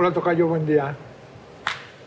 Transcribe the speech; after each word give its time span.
Hola, 0.00 0.14
Tocayo, 0.14 0.46
buen 0.46 0.64
día. 0.64 0.96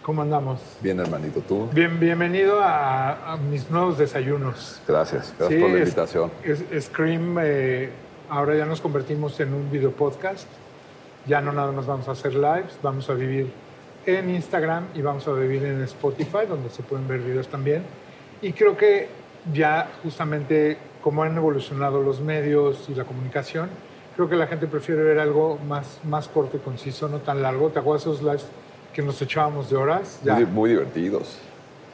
¿Cómo 0.02 0.24
andamos? 0.24 0.60
Bien, 0.82 1.00
hermanito, 1.00 1.42
¿tú? 1.42 1.70
Bien, 1.72 2.00
bienvenido 2.00 2.60
a, 2.60 3.34
a 3.34 3.38
mis 3.38 3.70
nuevos 3.70 4.00
desayunos. 4.00 4.82
Gracias, 4.88 5.32
gracias 5.38 5.50
Sí, 5.50 5.62
por 5.62 5.70
la 5.70 5.76
es- 5.78 5.84
invitación. 5.90 6.32
Es, 6.44 6.86
Scream, 6.86 7.38
eh, 7.40 7.92
ahora 8.32 8.56
ya 8.56 8.66
nos 8.66 8.82
convertimos 8.82 9.40
en 9.42 9.54
un 9.54 9.70
video 9.70 9.92
podcast. 9.92 10.48
Ya 11.28 11.40
no 11.40 11.52
nada 11.54 11.72
más 11.72 11.86
vamos 11.86 12.08
a 12.08 12.14
hacer 12.14 12.34
lives, 12.34 12.80
vamos 12.82 13.08
a 13.12 13.14
vivir 13.14 13.54
en 14.08 14.28
Instagram 14.32 14.86
y 14.96 15.04
vamos 15.04 15.28
a 15.28 15.34
vivir 15.34 15.64
en 15.64 15.84
Spotify, 15.84 16.48
donde 16.50 16.72
se 16.72 16.82
pueden 16.82 17.08
ver 17.08 17.20
videos 17.20 17.48
también. 17.48 17.84
Y 18.42 18.54
creo 18.54 18.76
que 18.76 19.08
ya 19.54 19.88
justamente 20.02 20.80
como 21.04 21.22
han 21.22 21.38
evolucionado 21.38 22.02
los 22.02 22.22
medios 22.22 22.88
y 22.90 22.96
la 22.96 23.04
comunicación, 23.04 23.70
creo 24.16 24.30
que 24.30 24.36
la 24.36 24.48
gente 24.48 24.68
prefiere 24.68 25.04
ver 25.04 25.20
algo 25.20 25.58
más, 25.68 26.00
más 26.04 26.28
corto 26.28 26.58
y 26.58 26.60
conciso, 26.60 27.08
no 27.08 27.20
tan 27.20 27.42
largo. 27.42 27.70
¿Te 27.70 27.80
acuerdas 27.80 28.04
esos 28.04 28.22
lives 28.22 28.46
que 28.94 29.02
nos 29.02 29.22
echábamos 29.22 29.70
de 29.70 29.76
horas? 29.78 30.20
Ya, 30.24 30.36
Muy, 30.40 30.70
divertidos. 30.72 31.40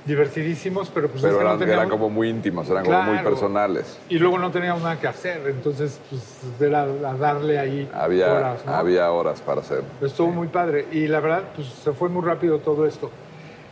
divertidísimos, 0.06 0.90
pero 0.94 1.08
pues 1.08 1.18
es 1.18 1.22
Pero 1.24 1.38
que 1.38 1.44
no 1.44 1.50
eran, 1.50 1.60
teníamos- 1.60 1.80
eran 1.84 1.90
como 1.90 2.10
muy 2.10 2.30
íntimos, 2.30 2.70
eran 2.70 2.84
como 2.86 3.02
muy 3.04 3.14
Claro. 3.14 3.30
personales. 3.30 4.00
y 4.10 4.18
luego 4.18 4.40
no 4.40 4.50
teníamos 4.50 4.82
nada 4.82 5.00
que 5.00 5.08
hacer, 5.08 5.42
entonces 5.48 6.00
pues 6.10 6.22
era 6.62 6.84
a 6.84 7.14
darle 7.18 7.60
ahí 7.60 7.90
Había 7.94 8.34
horas, 8.34 8.66
¿no? 8.66 8.74
había 8.74 9.12
horas 9.12 9.42
para 9.42 9.62
hacer. 9.62 9.84
Estuvo 10.02 10.30
muy 10.32 10.48
padre 10.48 10.88
y 10.92 11.08
la 11.08 11.20
verdad 11.20 11.44
pues 11.56 11.68
se 11.68 11.92
fue 11.92 12.10
muy 12.10 12.24
rápido 12.24 12.60
todo 12.60 12.86
esto. 12.88 13.12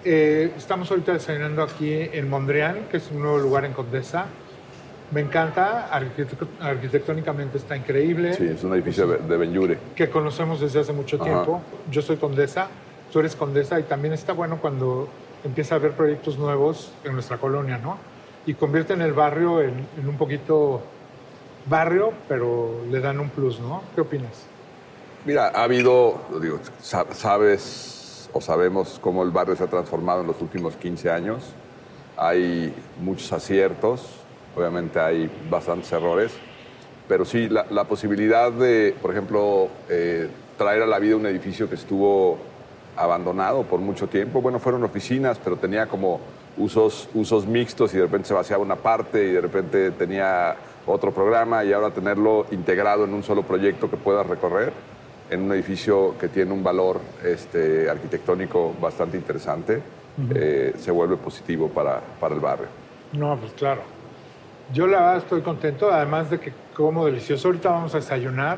Eh, 0.05 0.51
estamos 0.55 0.91
ahorita 0.91 1.13
desayunando 1.13 1.63
aquí 1.63 1.91
en 1.93 2.29
Mondrian, 2.29 2.85
que 2.91 2.97
es 2.97 3.09
un 3.11 3.19
nuevo 3.21 3.39
lugar 3.39 3.65
en 3.65 3.73
Condesa. 3.73 4.25
Me 5.11 5.21
encanta, 5.21 5.89
arquitect- 5.91 6.59
arquitectónicamente 6.61 7.57
está 7.57 7.77
increíble, 7.77 8.33
Sí, 8.33 8.45
es 8.45 8.63
un 8.63 8.73
edificio 8.73 9.07
de, 9.07 9.37
Benjure. 9.37 9.77
que 9.95 10.09
conocemos 10.09 10.59
desde 10.59 10.81
hace 10.81 10.91
mucho 10.91 11.15
Ajá. 11.15 11.25
tiempo. 11.25 11.61
Yo 11.89 12.01
soy 12.01 12.17
Condesa, 12.17 12.67
tú 13.13 13.19
eres 13.19 13.35
Condesa 13.35 13.79
y 13.79 13.83
también 13.83 14.13
está 14.13 14.33
bueno 14.33 14.57
cuando 14.61 15.07
empieza 15.45 15.75
a 15.75 15.77
haber 15.77 15.93
proyectos 15.93 16.37
nuevos 16.37 16.91
en 17.05 17.13
nuestra 17.13 17.37
colonia, 17.37 17.77
¿no? 17.77 17.97
Y 18.45 18.53
convierten 18.55 19.01
el 19.01 19.13
barrio 19.13 19.61
en, 19.61 19.87
en 19.97 20.07
un 20.09 20.17
poquito 20.17 20.81
barrio, 21.69 22.11
pero 22.27 22.81
le 22.89 22.99
dan 22.99 23.19
un 23.21 23.29
plus, 23.29 23.59
¿no? 23.61 23.83
¿Qué 23.95 24.01
opinas? 24.01 24.45
Mira, 25.25 25.47
ha 25.55 25.63
habido, 25.63 26.19
digo, 26.41 26.59
sa- 26.81 27.05
sabes 27.13 28.29
o 28.33 28.41
sabemos 28.41 28.99
cómo 29.01 29.23
el 29.23 29.31
barrio 29.31 29.55
se 29.55 29.63
ha 29.63 29.67
transformado 29.67 30.21
en 30.21 30.27
los 30.27 30.41
últimos 30.41 30.75
15 30.75 31.09
años. 31.09 31.43
Hay 32.17 32.73
muchos 33.01 33.31
aciertos, 33.31 34.01
obviamente 34.57 34.99
hay 34.99 35.29
bastantes 35.49 35.91
errores, 35.91 36.33
pero 37.07 37.23
sí, 37.23 37.47
la, 37.47 37.65
la 37.69 37.85
posibilidad 37.85 38.51
de, 38.51 38.95
por 39.01 39.11
ejemplo, 39.11 39.69
eh, 39.89 40.27
traer 40.57 40.81
a 40.81 40.87
la 40.87 40.99
vida 40.99 41.15
un 41.15 41.25
edificio 41.25 41.69
que 41.69 41.75
estuvo 41.75 42.37
abandonado 42.95 43.63
por 43.63 43.79
mucho 43.79 44.07
tiempo. 44.07 44.41
Bueno, 44.41 44.59
fueron 44.59 44.83
oficinas, 44.83 45.39
pero 45.41 45.55
tenía 45.57 45.85
como 45.85 46.19
usos, 46.57 47.07
usos 47.13 47.45
mixtos 47.45 47.93
y 47.93 47.97
de 47.97 48.03
repente 48.03 48.27
se 48.27 48.33
vaciaba 48.33 48.63
una 48.63 48.75
parte 48.75 49.23
y 49.23 49.31
de 49.33 49.41
repente 49.41 49.91
tenía 49.91 50.55
otro 50.85 51.11
programa 51.13 51.63
y 51.63 51.71
ahora 51.71 51.91
tenerlo 51.91 52.47
integrado 52.51 53.05
en 53.05 53.13
un 53.13 53.23
solo 53.23 53.43
proyecto 53.43 53.89
que 53.89 53.97
puedas 53.97 54.25
recorrer 54.25 54.73
en 55.29 55.41
un 55.43 55.51
edificio 55.51 56.15
que 56.17 56.29
tiene 56.29 56.53
un 56.53 56.63
valor 56.63 57.01
este, 57.23 57.89
arquitectónico 57.89 58.73
bastante 58.81 59.17
interesante, 59.17 59.81
eh, 60.33 60.73
se 60.77 60.89
vuelve 60.89 61.17
positivo 61.17 61.67
para, 61.67 62.01
para 62.19 62.33
el 62.33 62.39
barrio. 62.39 62.67
No, 63.11 63.37
pues 63.37 63.51
claro. 63.53 63.81
Yo 64.73 64.87
la 64.87 64.99
verdad 64.99 65.17
estoy 65.17 65.41
contento, 65.41 65.91
además 65.91 66.29
de 66.29 66.39
que 66.39 66.53
como 66.75 67.05
delicioso. 67.05 67.47
Ahorita 67.47 67.69
vamos 67.69 67.93
a 67.93 67.97
desayunar. 67.97 68.57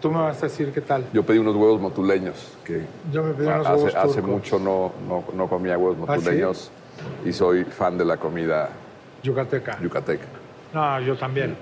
Tú 0.00 0.10
me 0.10 0.18
vas 0.18 0.38
a 0.42 0.46
decir 0.46 0.72
qué 0.72 0.80
tal. 0.80 1.04
Yo 1.12 1.22
pedí 1.22 1.38
unos 1.38 1.54
huevos 1.54 1.80
motuleños, 1.80 2.56
que 2.64 2.84
Yo 3.12 3.22
me 3.22 3.34
pedí 3.34 3.46
unos 3.46 3.66
hace, 3.66 3.76
huevos 3.76 3.94
hace 3.94 4.22
mucho 4.22 4.58
no, 4.58 4.92
no, 5.06 5.24
no 5.34 5.46
comía 5.48 5.76
huevos 5.76 5.98
¿Ah, 6.08 6.14
sí? 6.16 6.20
motuleños 6.24 6.70
y 7.24 7.32
soy 7.32 7.64
fan 7.64 7.98
de 7.98 8.04
la 8.04 8.16
comida 8.16 8.70
Yucateca. 9.22 9.78
yucateca. 9.80 10.24
No, 10.72 11.00
yo 11.00 11.16
también. 11.16 11.54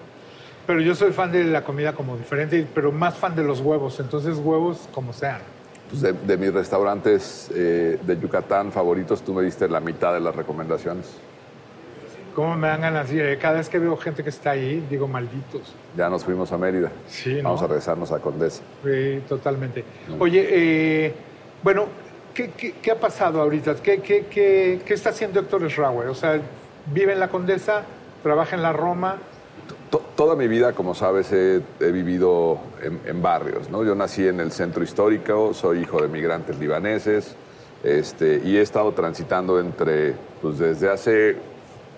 Pero 0.67 0.81
yo 0.81 0.95
soy 0.95 1.13
fan 1.13 1.33
de 1.33 1.45
la 1.45 1.65
comida 1.65 1.95
como 1.95 2.17
diferente, 2.17 2.67
pero 2.75 2.93
más 2.93 3.17
fan 3.17 3.35
de 3.35 3.43
los 3.43 3.61
huevos. 3.61 3.99
Entonces, 4.01 4.37
huevos 4.39 4.89
como 4.93 5.13
sean. 5.13 5.41
Pues 5.89 6.03
de, 6.03 6.13
de 6.13 6.37
mis 6.37 6.53
restaurantes 6.53 7.51
eh, 7.55 7.99
de 8.07 8.21
Yucatán 8.21 8.71
favoritos, 8.71 9.23
tú 9.23 9.33
me 9.33 9.43
diste 9.43 9.67
la 9.69 9.81
mitad 9.81 10.13
de 10.13 10.21
las 10.21 10.37
recomendaciones. 10.37 11.17
¿Cómo 12.39 12.57
me 12.57 12.69
dan 12.69 12.83
ganas? 12.83 13.09
de 13.09 13.17
ir? 13.17 13.23
Eh, 13.25 13.37
Cada 13.37 13.55
vez 13.57 13.69
que 13.69 13.81
veo 13.81 13.97
gente 13.97 14.23
que 14.23 14.31
está 14.31 14.51
ahí, 14.53 14.87
digo, 14.89 15.09
malditos. 15.09 15.75
Ya 15.97 16.09
nos 16.09 16.25
fuimos 16.25 16.53
a 16.53 16.57
Mérida. 16.57 16.93
Sí, 17.09 17.35
¿no? 17.39 17.43
Vamos 17.43 17.63
a 17.63 17.67
regresarnos 17.67 18.13
a 18.13 18.21
Condesa. 18.21 18.63
Sí, 18.85 19.21
totalmente. 19.29 19.85
Oye, 20.21 20.47
eh, 20.49 21.15
bueno, 21.65 21.87
¿qué, 22.33 22.53
qué, 22.57 22.75
qué 22.81 22.93
ha 22.93 23.01
pasado 23.01 23.43
ahorita? 23.43 23.75
¿Qué, 23.83 23.99
qué, 24.01 24.27
qué, 24.31 24.81
qué 24.87 24.95
está 24.95 25.11
haciendo 25.11 25.41
Héctor 25.41 25.69
Schraue? 25.69 26.07
O 26.07 26.15
sea, 26.15 26.41
vive 26.95 27.13
en 27.13 27.19
la 27.19 27.27
Condesa, 27.27 27.83
trabaja 28.23 28.55
en 28.55 28.63
la 28.63 28.73
Roma. 28.73 29.17
To- 29.91 29.99
toda 30.15 30.37
mi 30.37 30.47
vida, 30.47 30.75
como 30.75 30.95
sabes, 30.95 31.33
he, 31.33 31.61
he 31.81 31.91
vivido 31.91 32.61
en, 32.81 33.01
en 33.05 33.21
barrios. 33.21 33.69
¿no? 33.69 33.83
Yo 33.85 33.97
nací 33.97 34.29
en 34.29 34.39
el 34.39 34.53
centro 34.53 34.85
histórico, 34.85 35.53
soy 35.55 35.81
hijo 35.81 36.01
de 36.01 36.07
migrantes 36.07 36.57
libaneses 36.61 37.35
este, 37.83 38.41
y 38.45 38.59
he 38.59 38.61
estado 38.61 38.93
transitando 38.93 39.59
entre, 39.59 40.15
pues 40.41 40.61
desde 40.61 40.89
hace 40.89 41.37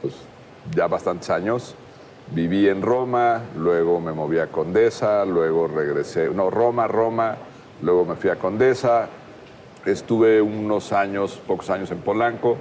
pues, 0.01 0.15
ya 0.75 0.87
bastantes 0.87 1.31
años. 1.31 1.75
Viví 2.33 2.69
en 2.69 2.81
Roma, 2.83 3.41
luego 3.57 4.01
me 4.01 4.13
moví 4.13 4.39
a 4.39 4.47
Condesa, 4.49 5.25
luego 5.25 5.67
regresé, 5.67 6.29
no, 6.31 6.49
Roma, 6.49 6.87
Roma, 6.87 7.37
luego 7.83 8.05
me 8.05 8.15
fui 8.15 8.31
a 8.31 8.37
Condesa, 8.37 9.09
estuve 9.85 10.41
unos 10.41 10.93
años, 10.93 11.41
pocos 11.47 11.71
años 11.71 11.91
en 11.91 11.99
Polanco, 11.99 12.57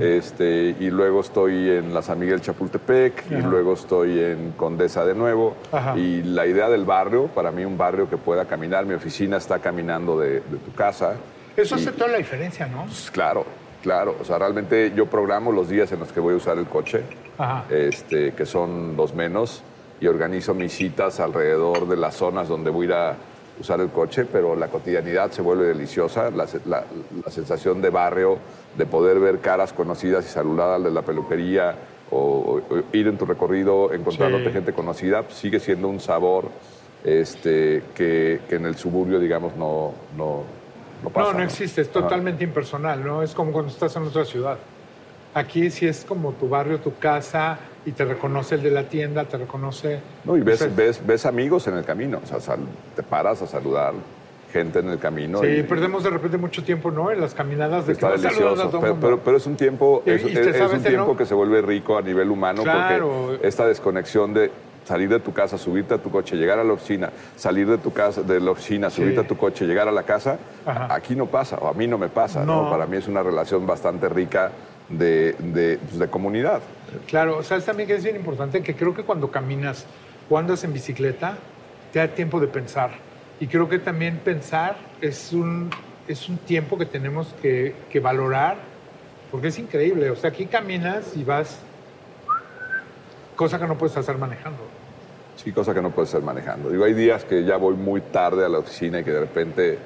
este, 0.00 0.74
y 0.80 0.90
luego 0.90 1.20
estoy 1.20 1.70
en 1.70 1.94
la 1.94 2.02
San 2.02 2.18
Miguel 2.18 2.40
Chapultepec, 2.40 3.30
y 3.30 3.42
luego 3.42 3.74
estoy 3.74 4.18
en 4.20 4.52
Condesa 4.52 5.04
de 5.04 5.14
nuevo. 5.14 5.54
Y 5.96 6.22
la 6.22 6.46
idea 6.46 6.68
del 6.68 6.84
barrio, 6.84 7.26
para 7.28 7.50
mí 7.50 7.64
un 7.64 7.78
barrio 7.78 8.08
que 8.10 8.16
pueda 8.16 8.44
caminar, 8.44 8.86
mi 8.86 8.94
oficina 8.94 9.36
está 9.36 9.58
caminando 9.60 10.18
de, 10.18 10.34
de 10.40 10.56
tu 10.64 10.72
casa. 10.74 11.14
Eso 11.56 11.76
Y- 11.76 11.80
hace 11.80 11.92
toda 11.92 12.10
la 12.10 12.18
diferencia, 12.18 12.66
¿no? 12.66 12.84
pues, 12.84 13.10
claro, 13.10 13.44
claro. 13.88 14.16
O 14.20 14.24
sea, 14.24 14.38
realmente 14.38 14.92
yo 14.94 15.06
programo 15.06 15.50
los 15.50 15.68
días 15.70 15.90
en 15.92 16.00
los 16.00 16.12
que 16.12 16.20
voy 16.20 16.34
a 16.34 16.36
usar 16.36 16.58
el 16.58 16.66
coche, 16.66 17.02
Ajá. 17.38 17.64
este, 17.70 18.32
que 18.34 18.44
son 18.44 18.96
los 18.98 19.14
menos, 19.14 19.62
y 20.00 20.06
organizo 20.06 20.52
mis 20.54 20.72
citas 20.74 21.20
alrededor 21.20 21.88
de 21.88 21.96
las 21.96 22.14
zonas 22.16 22.48
donde 22.48 22.70
voy 22.70 22.84
a 22.84 22.88
ir 22.88 22.92
a 22.94 23.16
usar 23.60 23.80
el 23.80 23.88
coche, 23.88 24.26
pero 24.30 24.54
la 24.54 24.68
cotidianidad 24.68 25.30
se 25.32 25.40
vuelve 25.42 25.64
deliciosa, 25.66 26.30
la, 26.30 26.46
se- 26.46 26.60
la- 26.66 26.84
la 27.24 27.30
sensación 27.32 27.80
de 27.80 27.88
barrio, 27.90 28.36
de 28.76 28.84
poder 28.86 29.18
ver 29.18 29.38
caras 29.40 29.72
conocidas 29.72 30.24
y 30.26 30.28
saludar 30.28 30.68
al 30.74 30.84
de 30.84 30.90
la 30.90 31.02
peluquería, 31.02 31.74
o, 32.10 32.60
o 32.70 32.76
ir 32.92 33.08
en 33.08 33.16
tu 33.18 33.24
recorrido 33.26 33.92
encontrándote 33.92 34.44
Sí. 34.46 34.52
gente 34.52 34.72
conocida, 34.74 35.24
sigue 35.30 35.60
siendo 35.60 35.88
un 35.88 35.98
sabor 36.00 36.48
este, 37.04 37.82
que, 37.94 38.40
que 38.48 38.56
en 38.56 38.66
el 38.66 38.76
suburbio, 38.76 39.18
digamos, 39.18 39.56
no, 39.56 39.92
no, 40.16 40.42
no 41.02 41.10
pasa. 41.10 41.32
No, 41.32 41.38
no 41.38 41.44
existe, 41.44 41.80
es 41.82 41.88
Ajá. 41.88 42.00
totalmente 42.00 42.44
impersonal, 42.44 43.04
¿no? 43.04 43.22
Es 43.22 43.34
como 43.34 43.52
cuando 43.52 43.70
estás 43.70 43.94
en 43.96 44.04
otra 44.04 44.24
ciudad. 44.24 44.58
Aquí 45.34 45.70
sí 45.70 45.86
es 45.86 46.04
como 46.04 46.32
tu 46.32 46.48
barrio, 46.48 46.78
tu 46.78 46.96
casa, 46.98 47.58
y 47.84 47.92
te 47.92 48.04
reconoce 48.04 48.56
el 48.56 48.62
de 48.62 48.70
la 48.70 48.84
tienda, 48.84 49.24
te 49.24 49.36
reconoce... 49.36 50.00
No, 50.24 50.36
y 50.36 50.40
ves, 50.40 50.62
o 50.62 50.64
sea, 50.64 50.74
ves, 50.74 51.00
ves 51.06 51.26
amigos 51.26 51.66
en 51.68 51.76
el 51.76 51.84
camino, 51.84 52.20
o 52.22 52.26
sea, 52.26 52.40
sal- 52.40 52.66
te 52.96 53.02
paras 53.02 53.40
a 53.42 53.46
saludar 53.46 53.92
gente 54.52 54.78
en 54.78 54.88
el 54.88 54.98
camino. 54.98 55.40
Sí, 55.40 55.46
y, 55.46 55.62
perdemos 55.62 56.02
de 56.02 56.10
repente 56.10 56.38
mucho 56.38 56.64
tiempo, 56.64 56.90
¿no? 56.90 57.10
En 57.10 57.20
las 57.20 57.34
caminadas 57.34 57.86
de 57.86 57.92
Está 57.92 58.12
que 58.14 58.20
delicioso, 58.22 58.80
pero, 58.80 58.96
pero, 59.00 59.18
pero 59.20 59.36
es 59.36 59.46
un 59.46 59.56
tiempo, 59.56 60.02
es, 60.06 60.24
un 60.24 60.82
tiempo 60.82 61.16
que 61.16 61.26
se 61.26 61.34
vuelve 61.34 61.60
rico 61.60 61.98
a 61.98 62.02
nivel 62.02 62.30
humano 62.30 62.62
Claro. 62.62 63.26
porque 63.28 63.46
esta 63.46 63.66
desconexión 63.66 64.32
de 64.32 64.50
salir 64.88 65.10
de 65.10 65.20
tu 65.20 65.34
casa, 65.34 65.58
subirte 65.58 65.92
a 65.92 65.98
tu 65.98 66.10
coche, 66.10 66.34
llegar 66.34 66.58
a 66.58 66.64
la 66.64 66.72
oficina, 66.72 67.10
salir 67.36 67.66
de 67.68 67.76
tu 67.76 67.92
casa, 67.92 68.22
de 68.22 68.40
la 68.40 68.52
oficina, 68.52 68.88
subirte 68.88 69.20
a 69.20 69.26
tu 69.26 69.36
coche, 69.36 69.66
llegar 69.66 69.86
a 69.86 69.92
la 69.92 70.04
casa, 70.04 70.38
Ajá. 70.64 70.88
aquí 70.94 71.14
no 71.14 71.26
pasa, 71.26 71.56
o 71.58 71.68
a 71.68 71.74
mí 71.74 71.86
no 71.86 71.98
me 71.98 72.08
pasa, 72.08 72.42
¿no? 72.42 72.62
No. 72.64 72.70
Para 72.70 72.86
mí 72.86 72.96
es 72.96 73.06
una 73.06 73.22
relación 73.22 73.66
bastante 73.66 74.08
rica 74.08 74.50
de, 74.88 75.34
de, 75.38 75.78
pues, 75.78 75.98
de 75.98 76.08
comunidad. 76.08 76.62
Claro, 77.06 77.42
sabes 77.42 77.66
también 77.66 77.86
que 77.86 77.96
es 77.96 78.02
bien 78.02 78.16
importante 78.16 78.62
que 78.62 78.74
creo 78.74 78.94
que 78.94 79.02
cuando 79.02 79.30
caminas 79.30 79.84
o 80.30 80.38
andas 80.38 80.64
en 80.64 80.72
bicicleta, 80.72 81.36
te 81.92 81.98
da 81.98 82.08
tiempo 82.08 82.40
de 82.40 82.46
pensar. 82.46 82.90
Y 83.40 83.46
creo 83.46 83.68
que 83.68 83.78
también 83.78 84.16
pensar 84.24 84.76
es 85.02 85.34
un, 85.34 85.68
es 86.08 86.30
un 86.30 86.38
tiempo 86.38 86.78
que 86.78 86.86
tenemos 86.86 87.34
que, 87.42 87.74
que 87.90 88.00
valorar, 88.00 88.56
porque 89.30 89.48
es 89.48 89.58
increíble. 89.58 90.08
O 90.08 90.16
sea, 90.16 90.30
aquí 90.30 90.46
caminas 90.46 91.14
y 91.14 91.24
vas, 91.24 91.58
cosa 93.36 93.58
que 93.58 93.66
no 93.66 93.76
puedes 93.76 93.94
hacer 93.98 94.16
manejando. 94.16 94.77
Sí, 95.38 95.52
cosa 95.52 95.72
que 95.72 95.80
no 95.80 95.90
puedes 95.90 96.08
estar 96.08 96.22
manejando. 96.22 96.68
Digo, 96.68 96.84
hay 96.84 96.94
días 96.94 97.24
que 97.24 97.44
ya 97.44 97.56
voy 97.56 97.74
muy 97.74 98.00
tarde 98.00 98.44
a 98.44 98.48
la 98.48 98.58
oficina 98.58 98.98
y 99.00 99.04
que 99.04 99.12
de 99.12 99.20
repente 99.20 99.78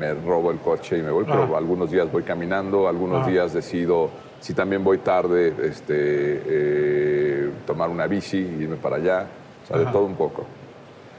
me 0.00 0.12
robo 0.14 0.50
el 0.50 0.58
coche 0.58 0.98
y 0.98 1.02
me 1.02 1.10
voy, 1.12 1.24
pero 1.24 1.56
algunos 1.56 1.90
días 1.90 2.10
voy 2.10 2.24
caminando, 2.24 2.88
algunos 2.88 3.24
Ah. 3.24 3.30
días 3.30 3.52
decido, 3.52 4.10
si 4.40 4.52
también 4.52 4.82
voy 4.82 4.98
tarde, 4.98 5.54
este, 5.62 5.94
eh, 6.46 7.50
tomar 7.66 7.88
una 7.88 8.06
bici, 8.08 8.36
irme 8.38 8.76
para 8.76 8.96
allá, 8.96 9.26
o 9.62 9.66
sea, 9.68 9.78
de 9.78 9.86
todo 9.86 10.04
un 10.04 10.16
poco. 10.16 10.44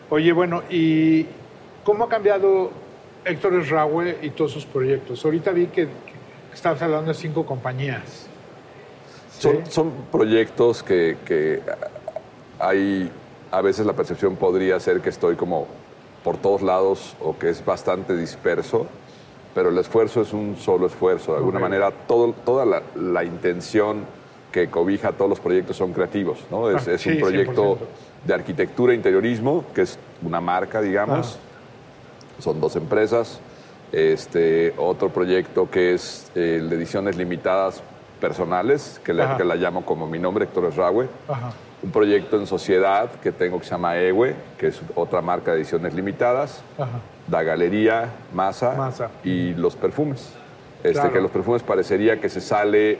Oye, 0.09 0.31
bueno, 0.33 0.63
¿y 0.69 1.25
cómo 1.85 2.03
ha 2.03 2.09
cambiado 2.09 2.69
Héctor 3.23 3.55
Esraue 3.55 4.17
y 4.21 4.29
todos 4.31 4.51
sus 4.51 4.65
proyectos. 4.65 5.23
Ahorita 5.25 5.51
vi 5.51 5.67
que, 5.67 5.85
que 5.85 6.53
estabas 6.53 6.81
hablando 6.81 7.07
de 7.11 7.13
cinco 7.13 7.45
compañías. 7.45 8.27
Son, 9.37 9.65
son 9.69 9.91
proyectos 10.11 10.81
que, 10.83 11.17
que 11.25 11.61
hay, 12.59 13.09
a 13.51 13.61
veces 13.61 13.85
la 13.85 13.93
percepción 13.93 14.35
podría 14.35 14.79
ser 14.79 15.01
que 15.01 15.09
estoy 15.09 15.35
como 15.35 15.67
por 16.23 16.37
todos 16.37 16.61
lados 16.61 17.15
o 17.21 17.37
que 17.37 17.49
es 17.49 17.63
bastante 17.63 18.15
disperso, 18.15 18.87
pero 19.55 19.69
el 19.69 19.77
esfuerzo 19.77 20.21
es 20.21 20.33
un 20.33 20.57
solo 20.57 20.87
esfuerzo. 20.87 21.31
De 21.31 21.37
alguna 21.39 21.57
Ok. 21.57 21.61
manera, 21.61 21.91
todo, 21.91 22.33
toda 22.45 22.65
la, 22.65 22.81
la 22.95 23.23
intención 23.23 24.05
que 24.51 24.69
cobija 24.69 25.11
todos 25.13 25.29
los 25.29 25.39
proyectos 25.39 25.77
son 25.77 25.93
creativos. 25.93 26.39
¿no? 26.51 26.69
Es, 26.69 26.87
Ah, 26.87 26.91
es 26.93 27.01
sí, 27.01 27.11
un 27.11 27.19
proyecto 27.19 27.75
100%. 27.75 27.77
de 28.25 28.33
arquitectura 28.33 28.93
e 28.93 28.95
interiorismo, 28.95 29.63
que 29.73 29.81
es 29.83 29.97
una 30.23 30.41
marca, 30.41 30.81
digamos. 30.81 31.37
Son 32.39 32.59
dos 32.59 32.75
empresas. 32.75 33.39
Este, 33.91 34.73
otro 34.77 35.09
proyecto 35.09 35.69
que 35.71 35.93
es 35.93 36.29
eh, 36.35 36.57
el 36.59 36.69
de 36.69 36.75
ediciones 36.75 37.15
limitadas 37.15 37.81
personales, 38.19 38.99
que, 39.03 39.13
le- 39.13 39.37
que 39.37 39.45
la 39.45 39.55
llamo 39.55 39.85
como 39.85 40.07
mi 40.07 40.19
nombre, 40.19 40.43
Héctor 40.45 40.65
Esraue 40.65 41.07
Ajá. 41.29 41.51
Un 41.83 41.91
proyecto 41.91 42.39
en 42.39 42.47
sociedad 42.47 43.09
que 43.21 43.31
tengo 43.31 43.59
que 43.59 43.65
se 43.65 43.71
llama 43.71 43.97
EWE, 43.97 44.35
que 44.57 44.67
es 44.67 44.81
otra 44.95 45.21
marca 45.21 45.51
de 45.51 45.57
ediciones 45.57 45.93
limitadas, 45.93 46.63
Ajá. 46.77 46.99
la 47.29 47.43
galería, 47.43 48.09
masa, 48.33 48.73
Masa. 48.75 49.09
y 49.23 49.53
los 49.53 49.75
perfumes. 49.75 50.33
Este, 50.83 50.93
Claro. 50.93 51.13
Que 51.13 51.21
los 51.21 51.31
perfumes 51.31 51.63
parecería 51.63 52.19
que 52.19 52.29
se 52.29 52.41
sale, 52.41 52.97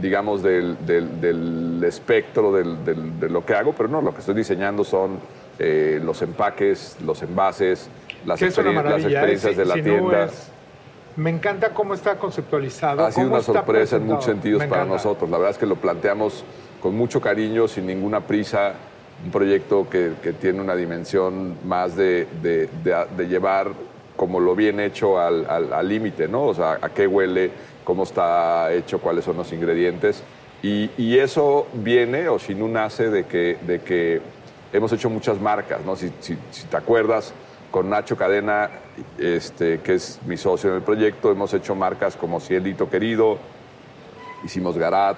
digamos, 0.00 0.42
del, 0.42 0.84
del- 0.84 1.20
del 1.20 1.82
espectro 1.84 2.52
del- 2.52 2.84
del- 2.84 3.20
de 3.20 3.28
lo 3.28 3.44
que 3.46 3.54
hago, 3.54 3.72
pero 3.72 3.88
no, 3.88 4.00
lo 4.02 4.12
que 4.12 4.20
estoy 4.20 4.34
diseñando 4.34 4.84
son 4.84 5.18
eh, 5.60 6.00
los 6.04 6.22
empaques, 6.22 6.96
los 7.04 7.20
envases, 7.22 7.88
las, 8.24 8.40
experien-. 8.40 8.76
¿eh? 8.76 8.90
experiencias 9.08 9.52
Si- 9.52 9.58
de 9.58 9.64
la 9.64 9.74
si 9.74 9.80
no 9.82 9.84
tienda. 9.92 10.24
es- 10.26 10.50
me 11.16 11.30
encanta 11.30 11.70
cómo 11.70 11.94
está 11.94 12.14
conceptualizado. 12.16 13.04
Ha 13.04 13.10
sido 13.10 13.26
una 13.28 13.42
sorpresa 13.42 13.96
en 13.96 14.06
muchos 14.06 14.24
sentidos 14.26 14.60
Me 14.60 14.68
para 14.68 14.82
encanta. 14.82 15.02
nosotros. 15.02 15.28
La 15.28 15.36
verdad 15.38 15.50
es 15.50 15.58
que 15.58 15.66
lo 15.66 15.74
planteamos 15.74 16.44
con 16.80 16.96
mucho 16.96 17.20
cariño, 17.20 17.68
sin 17.68 17.86
ninguna 17.86 18.20
prisa. 18.20 18.74
Un 19.24 19.30
proyecto 19.32 19.88
que, 19.90 20.12
que 20.22 20.32
tiene 20.32 20.60
una 20.60 20.76
dimensión 20.76 21.56
más 21.66 21.96
de, 21.96 22.26
de- 22.40 22.68
de- 22.84 23.06
de 23.16 23.26
llevar 23.26 23.72
como 24.16 24.38
lo 24.40 24.54
bien 24.54 24.78
hecho 24.80 25.18
al 25.18 25.88
límite, 25.88 26.28
¿no? 26.28 26.44
O 26.46 26.54
sea, 26.54 26.78
a 26.80 26.88
qué 26.90 27.06
huele, 27.06 27.50
cómo 27.84 28.02
está 28.04 28.72
hecho, 28.72 29.00
cuáles 29.00 29.24
son 29.24 29.36
los 29.36 29.52
ingredientes. 29.52 30.22
Y, 30.62 30.90
y 30.96 31.18
eso 31.18 31.66
viene, 31.72 32.28
o 32.28 32.38
si 32.38 32.54
no 32.54 32.66
nace, 32.68 33.10
de 33.10 33.26
que, 33.26 33.58
de 33.66 33.80
que 33.80 34.20
hemos 34.72 34.92
hecho 34.92 35.08
muchas 35.10 35.40
marcas, 35.40 35.84
¿no? 35.84 35.94
Si, 35.96 36.12
si- 36.20 36.38
si 36.50 36.66
te 36.66 36.76
acuerdas, 36.76 37.32
con 37.70 37.90
Nacho 37.90 38.16
Cadena, 38.16 38.70
este, 39.18 39.80
que 39.80 39.94
es 39.94 40.18
mi 40.26 40.36
socio 40.36 40.70
en 40.70 40.76
el 40.76 40.82
proyecto, 40.82 41.30
hemos 41.30 41.52
hecho 41.54 41.74
marcas 41.74 42.16
como 42.16 42.40
Cielito 42.40 42.88
Querido, 42.90 43.38
hicimos 44.44 44.76
Garat, 44.78 45.16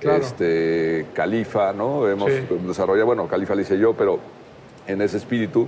Claro. 0.00 0.18
este, 0.22 1.06
Califa, 1.14 1.72
¿no? 1.72 2.08
Hemos 2.08 2.30
Sí. 2.32 2.46
desarrollado, 2.66 3.06
bueno, 3.06 3.26
Califa 3.26 3.54
lo 3.54 3.60
hice 3.62 3.78
yo, 3.78 3.94
pero 3.94 4.18
en 4.86 5.00
ese 5.02 5.16
espíritu. 5.16 5.66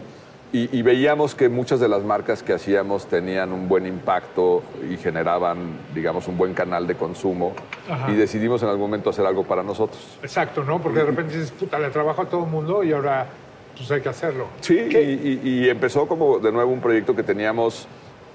Y, 0.53 0.77
y 0.77 0.83
veíamos 0.83 1.37
que 1.37 1.49
muchas 1.49 1.79
de 1.79 1.89
las 1.89 2.03
marcas 2.03 2.43
que 2.43 2.53
hacíamos 2.53 3.07
tenían 3.07 3.53
un 3.53 3.69
buen 3.69 3.87
impacto 3.87 4.65
y 4.91 4.97
generaban, 4.97 5.59
digamos, 5.95 6.27
un 6.27 6.37
buen 6.37 6.55
canal 6.55 6.89
de 6.89 6.97
consumo. 6.97 7.53
Ajá. 7.89 8.11
Y 8.11 8.17
decidimos 8.17 8.61
en 8.65 8.69
algún 8.69 8.83
momento 8.91 9.11
hacer 9.11 9.25
algo 9.27 9.45
para 9.45 9.63
nosotros. 9.63 10.19
Exacto, 10.23 10.65
¿no? 10.65 10.81
Porque 10.83 10.99
de 11.01 11.05
repente 11.07 11.35
dices, 11.35 11.53
puta, 11.53 11.79
le 11.79 11.91
trabajo 11.91 12.23
a 12.23 12.27
todo 12.27 12.45
el 12.45 12.51
mundo 12.51 12.83
y 12.83 12.91
ahora 12.93 13.27
pues 13.77 13.89
hay 13.93 14.01
que 14.01 14.09
hacerlo. 14.09 14.47
Sí, 14.61 14.77
y, 14.77 14.89
¿Qué? 14.89 15.03
y- 15.03 15.41
y 15.49 15.69
empezó 15.69 16.09
como 16.09 16.41
de 16.41 16.51
nuevo 16.51 16.73
un 16.73 16.81
proyecto 16.81 17.15
que 17.15 17.23
teníamos 17.23 17.87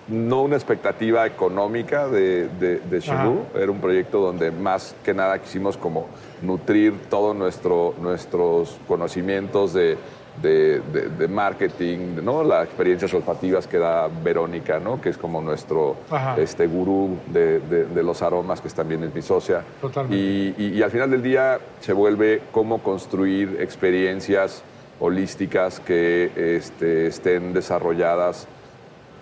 no 0.08 0.44
una 0.44 0.56
expectativa 0.56 1.26
económica 1.26 2.08
de, 2.08 2.48
de, 2.60 2.80
de 2.80 3.00
Shinu, 3.00 3.46
era 3.56 3.72
un 3.72 3.80
proyecto 3.82 4.20
donde 4.20 4.52
más 4.52 4.96
que 5.04 5.14
nada 5.14 5.40
quisimos 5.40 5.78
como 5.78 6.08
nutrir 6.42 6.94
todos 7.10 7.36
nuestro, 7.36 7.96
nuestros 8.00 8.78
conocimientos 8.88 9.74
de, 9.74 9.98
de, 10.44 10.82
de- 10.94 11.10
de 11.10 11.28
marketing, 11.28 12.18
¿no? 12.24 12.44
las 12.44 12.66
experiencias 12.66 13.12
olfativas 13.16 13.66
que 13.68 13.80
da 13.80 14.08
Verónica, 14.24 14.80
¿no? 14.80 15.02
que 15.02 15.10
es 15.10 15.18
como 15.18 15.42
nuestro 15.42 15.96
Ajá. 16.12 16.36
este, 16.38 16.68
gurú 16.68 17.18
de, 17.28 17.60
los 18.04 18.22
aromas, 18.22 18.62
que 18.62 18.70
también 18.70 19.04
es 19.06 19.16
mi 19.16 19.22
socia. 19.24 19.64
Totalmente. 19.82 20.16
Y, 20.16 20.54
y- 20.58 20.74
y 20.78 20.82
al 20.84 20.92
final 20.92 21.10
del 21.10 21.24
día 21.24 21.60
se 21.80 21.94
vuelve 21.94 22.42
cómo 22.52 22.84
construir 22.84 23.58
experiencias 23.60 24.62
holísticas 25.00 25.80
que 25.80 26.32
este, 26.58 27.08
estén 27.08 27.54
desarrolladas 27.54 28.48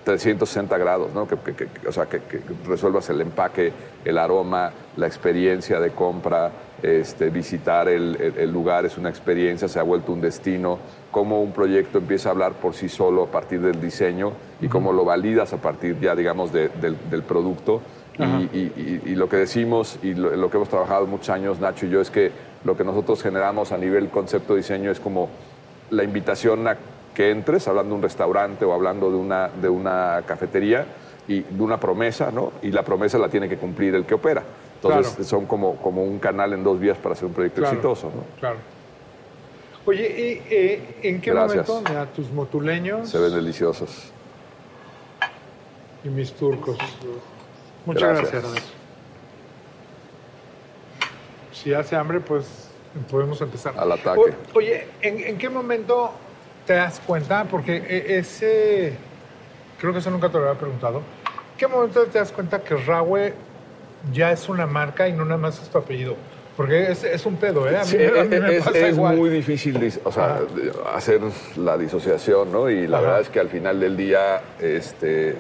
360 0.03 0.77
grados, 0.77 1.13
¿no? 1.13 1.27
que, 1.27 1.37
que- 1.37 1.53
que- 1.55 1.87
o 1.87 1.91
sea, 1.91 2.05
que, 2.07 2.19
que 2.19 2.39
resuelvas 2.67 3.09
el 3.09 3.21
empaque, 3.21 3.71
el 4.03 4.17
aroma, 4.17 4.71
la 4.97 5.07
experiencia 5.07 5.79
de 5.79 5.91
compra, 5.91 6.51
este, 6.81 7.29
visitar 7.29 7.87
el, 7.87 8.17
el- 8.19 8.37
el 8.37 8.51
lugar 8.51 8.85
es 8.85 8.97
una 8.97 9.09
experiencia, 9.09 9.67
se 9.67 9.79
ha 9.79 9.83
vuelto 9.83 10.11
un 10.11 10.19
destino, 10.21 10.79
cómo 11.11 11.41
un 11.41 11.53
proyecto 11.53 11.99
empieza 11.99 12.29
a 12.29 12.31
hablar 12.33 12.53
por 12.53 12.73
sí 12.73 12.89
solo 12.89 13.23
a 13.23 13.27
partir 13.27 13.61
del 13.61 13.79
diseño 13.79 14.33
y 14.61 14.67
cómo 14.67 14.91
lo 14.91 15.05
validas 15.05 15.53
a 15.53 15.57
partir 15.57 15.97
ya, 16.01 16.15
digamos, 16.15 16.51
de- 16.51 16.69
del, 16.69 16.97
del 17.09 17.23
producto. 17.23 17.81
Y, 18.17 18.23
Ajá. 18.23 18.41
y- 18.41 18.45
y- 18.55 19.01
y 19.11 19.15
lo 19.15 19.27
que 19.29 19.37
decimos 19.37 19.97
y 20.03 20.13
lo, 20.13 20.35
lo 20.35 20.49
que 20.51 20.57
hemos 20.57 20.69
trabajado 20.69 21.07
muchos 21.07 21.29
años, 21.29 21.59
Nacho 21.59 21.85
y 21.87 21.89
yo, 21.89 22.01
es 22.01 22.11
que 22.11 22.31
lo 22.63 22.77
que 22.77 22.83
nosotros 22.83 23.23
generamos 23.23 23.71
a 23.71 23.77
nivel 23.77 24.09
concepto 24.09 24.53
diseño 24.55 24.91
es 24.91 24.99
como 24.99 25.29
la 25.89 26.03
invitación 26.03 26.67
a 26.67 26.77
que 27.13 27.29
entres 27.31 27.67
hablando 27.67 27.89
de 27.91 27.95
un 27.97 28.01
restaurante 28.01 28.65
o 28.65 28.73
hablando 28.73 29.09
de 29.11 29.17
una, 29.17 29.47
de 29.49 29.69
una 29.69 30.23
cafetería 30.25 30.85
y 31.27 31.41
de 31.41 31.61
una 31.63 31.79
promesa, 31.79 32.31
¿no? 32.31 32.51
Y 32.61 32.71
la 32.71 32.83
promesa 32.83 33.17
la 33.17 33.29
tiene 33.29 33.47
que 33.47 33.57
cumplir 33.57 33.95
el 33.95 34.05
que 34.05 34.13
opera. 34.15 34.43
Entonces 34.75 35.07
Claro. 35.13 35.23
son 35.23 35.45
como, 35.45 35.75
como 35.77 36.03
un 36.03 36.19
canal 36.19 36.51
en 36.53 36.63
dos 36.63 36.79
vías 36.79 36.97
para 36.97 37.13
hacer 37.13 37.25
un 37.25 37.33
proyecto 37.33 37.61
Claro. 37.61 37.73
exitoso, 37.75 38.07
¿no? 38.07 38.23
Claro. 38.39 38.57
Oye, 39.85 40.01
¿y, 40.49 40.53
eh, 40.53 40.95
¿en 41.03 41.21
qué 41.21 41.31
Gracias. 41.31 41.67
momento 41.67 41.89
mira, 41.89 42.05
tus 42.07 42.31
motuleños 42.31 43.09
Se 43.09 43.17
ven 43.19 43.33
deliciosos. 43.33 44.11
y 46.03 46.09
mis 46.09 46.33
turcos? 46.33 46.77
Muchas 47.85 48.17
Gracias. 48.19 48.43
gracias. 48.43 48.63
Si 51.51 51.73
hace 51.73 51.95
hambre, 51.95 52.19
pues 52.19 52.69
podemos 53.09 53.39
empezar. 53.41 53.73
Al 53.77 53.91
ataque. 53.91 54.19
O- 54.19 54.57
oye, 54.57 54.87
¿en, 55.01 55.19
en 55.21 55.37
qué 55.37 55.49
momento 55.49 56.11
te 56.65 56.73
das 56.73 56.99
cuenta? 57.05 57.45
Porque 57.45 57.77
e- 57.77 58.17
ese, 58.19 58.93
creo 59.79 59.93
que 59.93 59.99
eso 59.99 60.09
nunca 60.11 60.29
te 60.29 60.37
lo 60.37 60.47
había 60.47 60.59
preguntado. 60.59 60.97
¿En 60.97 61.57
qué 61.57 61.67
momento 61.67 62.03
te 62.05 62.19
das 62.19 62.31
cuenta 62.31 62.59
que 62.63 62.75
Rahue 62.75 63.33
ya 64.11 64.31
es 64.31 64.49
una 64.49 64.65
marca 64.65 65.07
y 65.07 65.13
no 65.13 65.23
nada 65.25 65.37
más 65.37 65.61
es 65.61 65.69
tu 65.69 65.77
apellido? 65.77 66.15
Porque 66.55 66.91
es, 66.91 67.03
es 67.03 67.25
un 67.25 67.35
pedo, 67.37 67.67
¿eh? 67.67 67.75
A 67.77 67.81
mí, 67.81 67.85
Sí, 67.87 67.97
a 68.05 68.23
mí 68.23 68.39
me 68.39 68.57
es, 68.57 68.63
pasa 68.63 68.77
es 68.77 68.95
igual. 68.95 69.15
muy 69.17 69.29
difícil 69.29 69.91
o 70.03 70.11
sea, 70.11 70.41
hacer 70.93 71.19
la 71.57 71.77
disociación, 71.77 72.51
¿no? 72.51 72.69
Y 72.69 72.85
la 72.87 72.97
Ajá. 72.97 73.05
verdad 73.05 73.21
es 73.21 73.29
que 73.29 73.39
al 73.39 73.49
final 73.49 73.79
del 73.79 73.97
día, 73.97 74.39
este, 74.59 75.35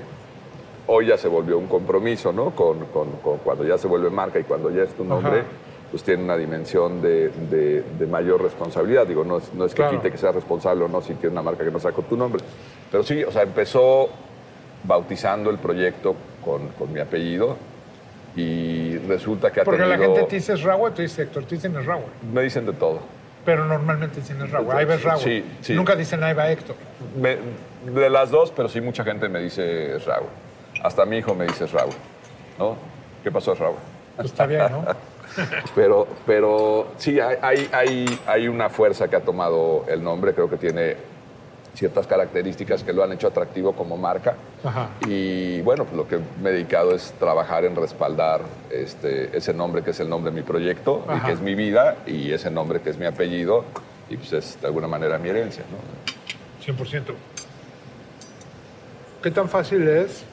hoy 0.87 1.07
ya 1.07 1.17
se 1.17 1.27
volvió 1.27 1.57
un 1.59 1.67
compromiso, 1.67 2.33
¿no? 2.33 2.49
Con, 2.55 2.85
con- 2.87 3.11
con 3.23 3.37
cuando 3.39 3.63
ya 3.63 3.77
se 3.77 3.87
vuelve 3.87 4.09
marca 4.09 4.39
y 4.39 4.43
cuando 4.43 4.71
ya 4.71 4.83
es 4.83 4.93
tu 4.95 5.03
nombre, 5.03 5.41
Ajá. 5.41 5.47
Pues 5.93 6.01
tiene 6.03 6.23
una 6.23 6.35
dimensión 6.35 7.03
de, 7.03 7.29
de- 7.51 7.83
de 7.99 8.07
mayor 8.07 8.41
responsabilidad. 8.41 9.05
Digo, 9.05 9.23
no 9.23 9.37
es, 9.37 9.53
no 9.53 9.63
es 9.65 9.73
que 9.73 9.83
Claro. 9.83 9.97
quite 9.97 10.09
que 10.11 10.17
sea 10.17 10.31
responsable 10.31 10.83
o 10.85 10.87
no 10.87 11.03
si 11.03 11.13
tiene 11.13 11.33
una 11.33 11.43
marca 11.43 11.63
que 11.63 11.69
no 11.69 11.79
sea 11.79 11.91
con 11.91 12.05
tu 12.05 12.17
nombre. 12.17 12.43
Pero 12.91 13.03
sí, 13.03 13.23
o 13.23 13.31
sea, 13.31 13.43
empezó 13.43 14.09
bautizando 14.83 15.51
el 15.51 15.59
proyecto 15.59 16.15
con, 16.43 16.69
con 16.69 16.91
mi 16.91 16.99
apellido 16.99 17.57
y 18.35 18.97
resulta 19.07 19.51
que 19.51 19.61
ha 19.61 19.63
Porque 19.63 19.85
la 19.85 19.99
gente 19.99 20.23
te 20.23 20.35
dice 20.37 20.55
Rahue, 20.55 20.89
tú 20.89 21.03
dices 21.03 21.19
Héctor, 21.19 21.45
te 21.45 21.53
dicen 21.55 21.75
Rahue. 21.85 22.05
Me 22.33 22.41
dicen 22.41 22.65
de 22.65 22.73
todo. 22.73 22.99
Pero 23.45 23.65
normalmente 23.65 24.19
dicen 24.21 24.41
es 24.41 24.49
Rahue. 24.49 24.73
Ahí 24.73 24.85
va 24.85 24.95
es 24.95 25.03
Rahue. 25.03 25.21
Sí, 25.21 25.45
sí. 25.61 25.73
Nunca 25.75 25.95
dicen 25.95 26.23
ahí 26.23 26.33
va 26.33 26.49
Héctor. 26.49 26.75
Me- 27.21 27.37
de 27.91 28.09
las 28.09 28.31
dos, 28.31 28.51
pero 28.55 28.67
sí 28.67 28.81
mucha 28.81 29.03
gente 29.03 29.29
me 29.29 29.39
dice 29.41 29.99
Raúl. 29.99 30.29
Hasta 30.83 31.05
mi 31.05 31.17
hijo 31.17 31.35
me 31.35 31.45
dice 31.45 31.67
Raúl. 31.67 31.93
¿No? 32.57 32.77
¿Qué 33.23 33.29
pasó, 33.31 33.53
Raúl? 33.53 33.75
Pues 34.15 34.29
está 34.31 34.47
bien, 34.47 34.61
¿no? 34.71 34.85
Pero, 35.75 36.07
pero 36.25 36.87
sí, 36.97 37.19
hay, 37.19 37.67
hay, 37.71 38.19
hay, 38.25 38.47
una 38.47 38.69
fuerza 38.69 39.07
que 39.07 39.15
ha 39.15 39.21
tomado 39.21 39.85
el 39.87 40.03
nombre. 40.03 40.33
Creo 40.33 40.49
que 40.49 40.57
tiene 40.57 40.95
ciertas 41.73 42.05
características 42.05 42.83
que 42.83 42.93
lo 42.93 43.03
han 43.03 43.11
hecho 43.13 43.27
atractivo 43.27 43.73
como 43.73 43.97
marca. 43.97 44.35
Ajá. 44.63 44.89
Y 45.07 45.61
bueno, 45.61 45.85
pues 45.85 45.97
lo 45.97 46.07
que 46.07 46.19
me 46.41 46.49
he 46.49 46.53
dedicado 46.53 46.93
es 46.93 47.13
trabajar 47.19 47.65
en 47.65 47.75
respaldar 47.75 48.41
este, 48.69 49.35
ese 49.35 49.53
nombre 49.53 49.81
que 49.83 49.91
es 49.91 49.99
el 49.99 50.09
nombre 50.09 50.31
de 50.31 50.39
mi 50.39 50.43
proyecto 50.43 51.05
y 51.15 51.25
que 51.25 51.31
es 51.31 51.41
mi 51.41 51.55
vida 51.55 51.97
y 52.05 52.31
ese 52.31 52.51
nombre 52.51 52.81
que 52.81 52.91
es 52.91 52.97
mi 52.97 53.05
apellido 53.05 53.65
y 54.09 54.17
pues 54.17 54.33
es 54.33 54.61
de 54.61 54.67
alguna 54.67 54.87
manera 54.87 55.17
mi 55.17 55.29
herencia. 55.29 55.63
¿no? 55.71 56.73
100%. 56.73 57.13
¿Qué 59.21 59.31
tan 59.31 59.49
fácil 59.49 59.87
es 59.87 60.25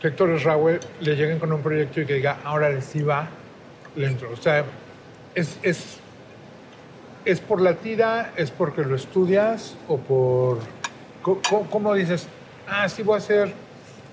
que 0.00 0.08
Héctor 0.08 0.30
Esraue 0.30 0.78
le 1.00 1.16
lleguen 1.16 1.38
con 1.38 1.52
un 1.52 1.60
proyecto 1.62 2.00
y 2.00 2.06
que 2.06 2.14
diga, 2.14 2.38
ahora 2.44 2.70
le 2.70 2.82
sí 2.82 3.02
va, 3.02 3.28
le 3.96 4.06
entro? 4.06 4.30
O 4.32 4.36
sea, 4.36 4.64
es, 5.34 5.58
es, 5.62 5.98
es 7.24 7.40
por 7.40 7.60
la 7.60 7.74
tira, 7.74 8.32
es 8.36 8.50
porque 8.50 8.82
lo 8.82 8.94
estudias 8.96 9.76
o 9.88 9.98
por... 9.98 10.58
¿Cómo, 11.22 11.68
cómo- 11.70 11.94
dices? 11.94 12.26
ah, 12.68 12.88
sí 12.88 13.02
voy 13.02 13.14
a 13.16 13.18
hacer 13.18 13.52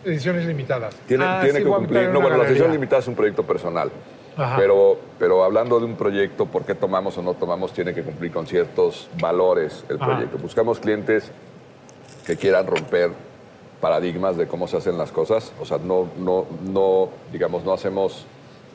ediciones 0.03 0.45
limitadas. 0.45 0.95
Tiene, 1.07 1.23
Ah, 1.25 1.39
tiene 1.43 1.59
sí 1.59 1.65
que 1.65 1.69
cumplir. 1.71 2.09
No, 2.09 2.19
bueno, 2.21 2.37
la 2.37 2.47
sesión 2.47 2.71
limitada 2.71 2.99
es 3.01 3.07
un 3.07 3.15
proyecto 3.15 3.43
personal. 3.43 3.91
Ajá. 4.37 4.57
Pero, 4.57 4.99
pero 5.17 5.43
hablando 5.43 5.79
de 5.79 5.85
un 5.85 5.95
proyecto, 5.95 6.45
por 6.45 6.65
qué 6.65 6.75
tomamos 6.75 7.17
o 7.17 7.21
no 7.21 7.35
tomamos, 7.35 7.71
tiene 7.73 7.93
que 7.93 8.03
cumplir 8.03 8.31
con 8.33 8.45
ciertos 8.47 9.09
valores 9.21 9.85
el 9.87 9.95
Ajá. 9.95 10.05
proyecto. 10.07 10.37
Buscamos 10.39 10.79
clientes 10.79 11.31
que 12.25 12.35
quieran 12.35 12.67
romper 12.67 13.11
paradigmas 13.81 14.37
de 14.37 14.47
cómo 14.47 14.67
se 14.67 14.77
hacen 14.77 14.97
las 14.97 15.11
cosas. 15.11 15.53
O 15.59 15.65
sea, 15.65 15.77
no, 15.77 16.07
no, 16.17 16.45
no 16.63 17.09
digamos, 17.31 17.63
no 17.63 17.73
hacemos 17.73 18.25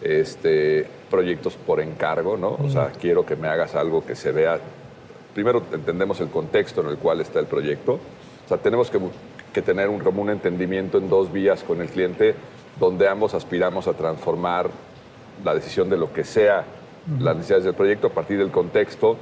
este, 0.03 0.87
proyectos 1.11 1.57
por 1.57 1.81
encargo, 1.81 2.37
¿no? 2.37 2.57
O 2.63 2.71
sea, 2.71 2.93
quiero 3.01 3.25
que 3.27 3.37
me 3.37 3.49
hagas 3.49 3.75
algo 3.75 4.05
que 4.05 4.15
se 4.15 4.33
vea. 4.33 4.61
Primero 5.35 5.63
entendemos 5.73 6.21
el 6.21 6.29
contexto 6.29 6.81
en 6.81 6.89
el 6.89 6.99
cual 6.99 7.21
está 7.21 7.39
el 7.39 7.47
proyecto. 7.47 7.95
O 7.95 8.49
sea, 8.49 8.59
tenemos 8.59 8.91
que, 8.91 8.99
que 9.53 9.63
tener 9.63 9.89
un, 9.89 10.07
un 10.07 10.31
entendimiento 10.31 10.99
en 10.99 11.09
dos 11.09 11.33
vías 11.33 11.63
con 11.63 11.81
el 11.81 11.89
cliente, 11.89 12.35
donde 12.79 13.09
ambos 13.09 13.35
aspiramos 13.35 13.87
a 13.89 13.93
transformar 13.93 14.71
la 15.45 15.55
decisión 15.55 15.89
de 15.89 15.97
lo 15.97 16.13
que 16.13 16.25
sea 16.25 16.65
las 17.19 17.35
necesidades 17.35 17.65
del 17.65 17.75
proyecto 17.75 18.09
a 18.09 18.11
partir 18.11 18.39
del 18.39 18.51
contexto 18.51 19.17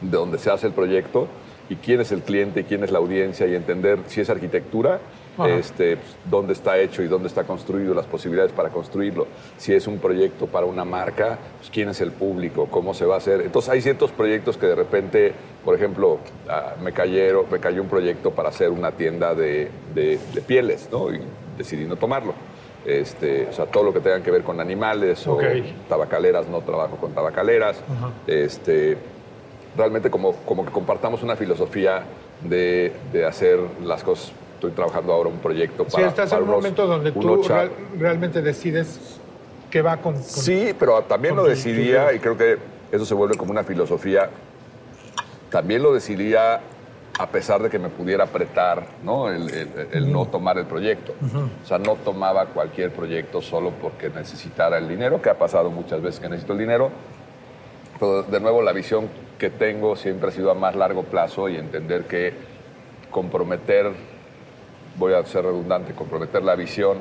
de 0.00 0.16
donde 0.16 0.38
se 0.38 0.50
hace 0.50 0.66
el 0.66 0.72
proyecto 0.72 1.28
y 1.68 1.76
quién 1.76 2.00
es 2.00 2.12
el 2.12 2.22
cliente, 2.22 2.64
quién 2.64 2.84
es 2.84 2.90
la 2.90 2.98
audiencia 2.98 3.46
y 3.46 3.54
entender 3.54 3.98
si 4.06 4.20
es 4.20 4.30
arquitectura, 4.30 5.00
Ajá. 5.36 5.48
este, 5.50 5.96
pues, 5.96 6.16
dónde 6.30 6.52
está 6.52 6.78
hecho 6.78 7.02
y 7.02 7.08
dónde 7.08 7.28
está 7.28 7.44
construido, 7.44 7.92
las 7.94 8.06
posibilidades 8.06 8.52
para 8.52 8.68
construirlo. 8.70 9.26
Si 9.58 9.74
es 9.74 9.86
un 9.86 9.98
proyecto 9.98 10.46
para 10.46 10.64
una 10.66 10.84
marca, 10.84 11.38
pues, 11.58 11.70
quién 11.70 11.88
es 11.88 12.00
el 12.00 12.12
público, 12.12 12.66
cómo 12.70 12.94
se 12.94 13.04
va 13.04 13.14
a 13.16 13.18
hacer. 13.18 13.40
Entonces 13.42 13.70
hay 13.70 13.80
ciertos 13.82 14.12
proyectos 14.12 14.56
que 14.56 14.66
de 14.66 14.74
repente, 14.74 15.32
por 15.64 15.74
ejemplo, 15.74 16.18
ah, 16.48 16.74
me, 16.82 16.92
cayeron, 16.92 17.46
me 17.50 17.58
cayó 17.58 17.82
un 17.82 17.88
proyecto 17.88 18.30
para 18.30 18.48
hacer 18.50 18.70
una 18.70 18.92
tienda 18.92 19.34
de, 19.34 19.70
de- 19.94 20.18
de 20.34 20.40
pieles, 20.42 20.88
¿no? 20.92 21.12
Y 21.12 21.20
decidí 21.58 21.84
no 21.84 21.96
tomarlo. 21.96 22.32
Este, 22.86 23.48
o 23.48 23.52
sea, 23.52 23.66
todo 23.66 23.82
lo 23.82 23.92
que 23.92 23.98
tenga 23.98 24.22
que 24.22 24.30
ver 24.30 24.44
con 24.44 24.60
animales 24.60 25.26
o 25.26 25.38
tabacaleras, 25.88 26.46
no 26.48 26.60
trabajo 26.60 26.96
con 26.96 27.12
tabacaleras. 27.12 27.76
Ajá. 27.78 28.10
Este, 28.28 28.96
realmente 29.76 30.10
como, 30.10 30.32
como 30.32 30.64
que 30.64 30.72
compartamos 30.72 31.22
una 31.22 31.36
filosofía 31.36 32.02
de, 32.42 32.92
de 33.12 33.24
hacer 33.26 33.58
las 33.82 34.02
cosas. 34.02 34.32
Estoy 34.54 34.70
trabajando 34.72 35.12
ahora 35.12 35.28
un 35.28 35.38
proyecto 35.38 35.84
Sí, 35.86 35.92
para. 35.92 36.08
estás 36.08 36.30
para 36.30 36.38
en 36.42 36.44
un 36.44 36.48
unos- 36.54 36.62
momento 36.62 36.86
donde 36.86 37.12
tú 37.12 37.42
real- 37.42 37.70
realmente 37.98 38.40
decides 38.42 38.98
qué 39.70 39.82
va 39.82 39.98
con... 39.98 40.14
con- 40.14 40.22
Sí, 40.22 40.74
pero 40.78 41.02
también 41.02 41.36
lo 41.36 41.44
decidía, 41.44 42.12
y 42.14 42.18
creo 42.18 42.36
que 42.36 42.56
eso 42.90 43.04
se 43.04 43.14
vuelve 43.14 43.36
como 43.36 43.50
una 43.50 43.64
filosofía. 43.64 44.30
También 45.50 45.82
lo 45.82 45.92
decidía 45.92 46.60
a 47.18 47.26
pesar 47.28 47.62
de 47.62 47.70
que 47.70 47.78
me 47.78 47.88
pudiera 47.88 48.24
apretar 48.24 48.86
¿no? 49.02 49.30
el, 49.30 49.48
el- 49.50 49.88
el 49.92 50.12
no 50.12 50.26
tomar 50.26 50.58
el 50.58 50.66
proyecto. 50.66 51.14
O 51.62 51.66
sea, 51.66 51.78
no 51.78 51.94
tomaba 51.96 52.46
cualquier 52.46 52.92
proyecto 52.92 53.40
solo 53.42 53.72
porque 53.80 54.10
necesitara 54.10 54.76
el 54.78 54.88
dinero, 54.88 55.20
que 55.22 55.30
ha 55.30 55.38
pasado 55.38 55.70
muchas 55.70 56.02
veces 56.02 56.20
que 56.20 56.28
necesito 56.28 56.52
el 56.54 56.58
dinero. 56.58 56.90
Pero 57.98 58.22
de 58.22 58.40
nuevo, 58.40 58.62
la 58.62 58.72
visión 58.72 59.08
que 59.38 59.50
tengo 59.50 59.96
siempre 59.96 60.28
ha 60.28 60.32
sido 60.32 60.50
a 60.50 60.54
más 60.54 60.74
largo 60.76 61.04
plazo 61.04 61.48
y 61.48 61.56
entender 61.56 62.04
que 62.04 62.32
comprometer, 63.10 63.92
voy 64.96 65.14
a 65.14 65.24
ser 65.24 65.44
redundante, 65.44 65.92
comprometer 65.94 66.42
la 66.42 66.54
visión 66.56 66.98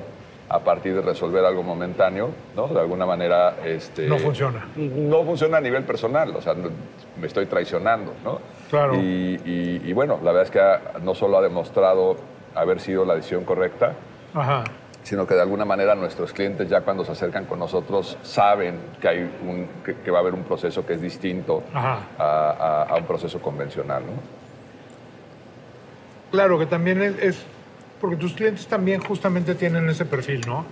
a 0.47 0.59
partir 0.59 0.93
de 0.95 1.01
resolver 1.01 1.43
algo 1.43 1.63
momentáneo, 1.63 2.29
¿no? 2.55 2.67
De 2.67 2.79
alguna 2.79 3.05
manera... 3.05 3.55
Este, 3.65 4.07
No 4.07 4.19
funciona. 4.19 4.67
No 4.75 5.23
funciona 5.23 5.57
a 5.57 5.61
nivel 5.61 5.83
personal, 5.83 6.35
o 6.35 6.41
sea, 6.41 6.53
me 6.53 7.25
estoy 7.27 7.47
traicionando, 7.47 8.13
¿no? 8.23 8.39
Claro. 8.69 8.95
Y, 8.95 9.39
y- 9.43 9.81
y 9.85 9.93
bueno, 9.93 10.19
la 10.23 10.31
verdad 10.31 10.43
es 10.43 10.51
que 10.51 10.59
ha- 10.59 10.99
no 11.01 11.15
solo 11.15 11.39
ha 11.39 11.41
demostrado 11.41 12.17
haber 12.53 12.79
sido 12.79 13.05
la 13.05 13.15
decisión 13.15 13.43
correcta, 13.43 13.93
Ajá. 14.35 14.63
Sino 15.05 15.25
que 15.27 15.35
de 15.35 15.41
alguna 15.41 15.65
manera 15.65 15.93
nuestros 15.93 16.33
clientes 16.33 16.67
ya 16.67 16.81
cuando 16.81 17.05
se 17.05 17.11
acercan 17.11 17.45
con 17.45 17.59
nosotros 17.59 18.17
saben 18.23 18.79
que, 18.99 19.07
hay 19.07 19.19
un, 19.47 19.67
que, 19.85 19.95
que 19.97 20.09
va 20.11 20.17
a 20.17 20.21
haber 20.21 20.33
un 20.33 20.43
proceso 20.43 20.83
que 20.85 20.93
es 20.93 21.01
distinto 21.01 21.61
a, 21.73 22.07
a- 22.17 22.83
a 22.89 22.95
un 22.97 23.05
proceso 23.05 23.39
convencional, 23.39 24.03
¿no? 24.03 24.13
Claro, 26.31 26.57
que 26.59 26.65
también 26.65 27.01
es, 27.01 27.17
es- 27.21 27.45
Porque 28.01 28.17
tus 28.17 28.33
clientes 28.33 28.67
también 28.67 28.99
justamente 29.01 29.55
tienen 29.55 29.87
ese 29.89 30.05
perfil, 30.05 30.41
¿no? 30.45 30.65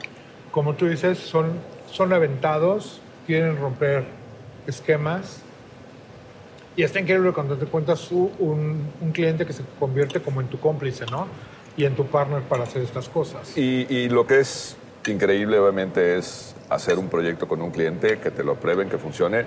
Como 0.51 0.73
tú 0.73 0.87
dices, 0.87 1.17
son, 1.19 1.53
son 1.91 2.11
aventados, 2.11 3.01
quieren 3.25 3.57
romper 3.57 4.03
esquemas. 4.67 5.41
Y 6.75 6.81
está 6.83 6.99
increíble 6.99 7.31
cuando 7.33 7.55
te 7.55 7.65
cuentas 7.65 8.11
un, 8.11 8.87
un 8.99 9.11
cliente 9.13 9.45
que 9.45 9.53
se 9.53 9.63
convierte 9.79 10.19
como 10.21 10.41
en 10.41 10.47
tu 10.47 10.59
cómplice, 10.59 11.05
¿no? 11.05 11.27
Y 11.75 11.85
en 11.85 11.95
tu 11.95 12.05
partner 12.05 12.41
para 12.43 12.63
hacer 12.63 12.81
estas 12.81 13.09
cosas. 13.09 13.57
Y, 13.57 13.87
y 13.89 14.09
lo 14.09 14.27
que 14.27 14.39
es 14.39 14.77
increíble, 15.07 15.57
obviamente, 15.59 16.17
es 16.17 16.55
hacer 16.69 16.97
un 16.97 17.07
proyecto 17.07 17.47
con 17.47 17.61
un 17.61 17.71
cliente, 17.71 18.19
que 18.19 18.31
te 18.31 18.43
lo 18.43 18.55
prueben, 18.55 18.89
que 18.89 18.97
funcione. 18.97 19.45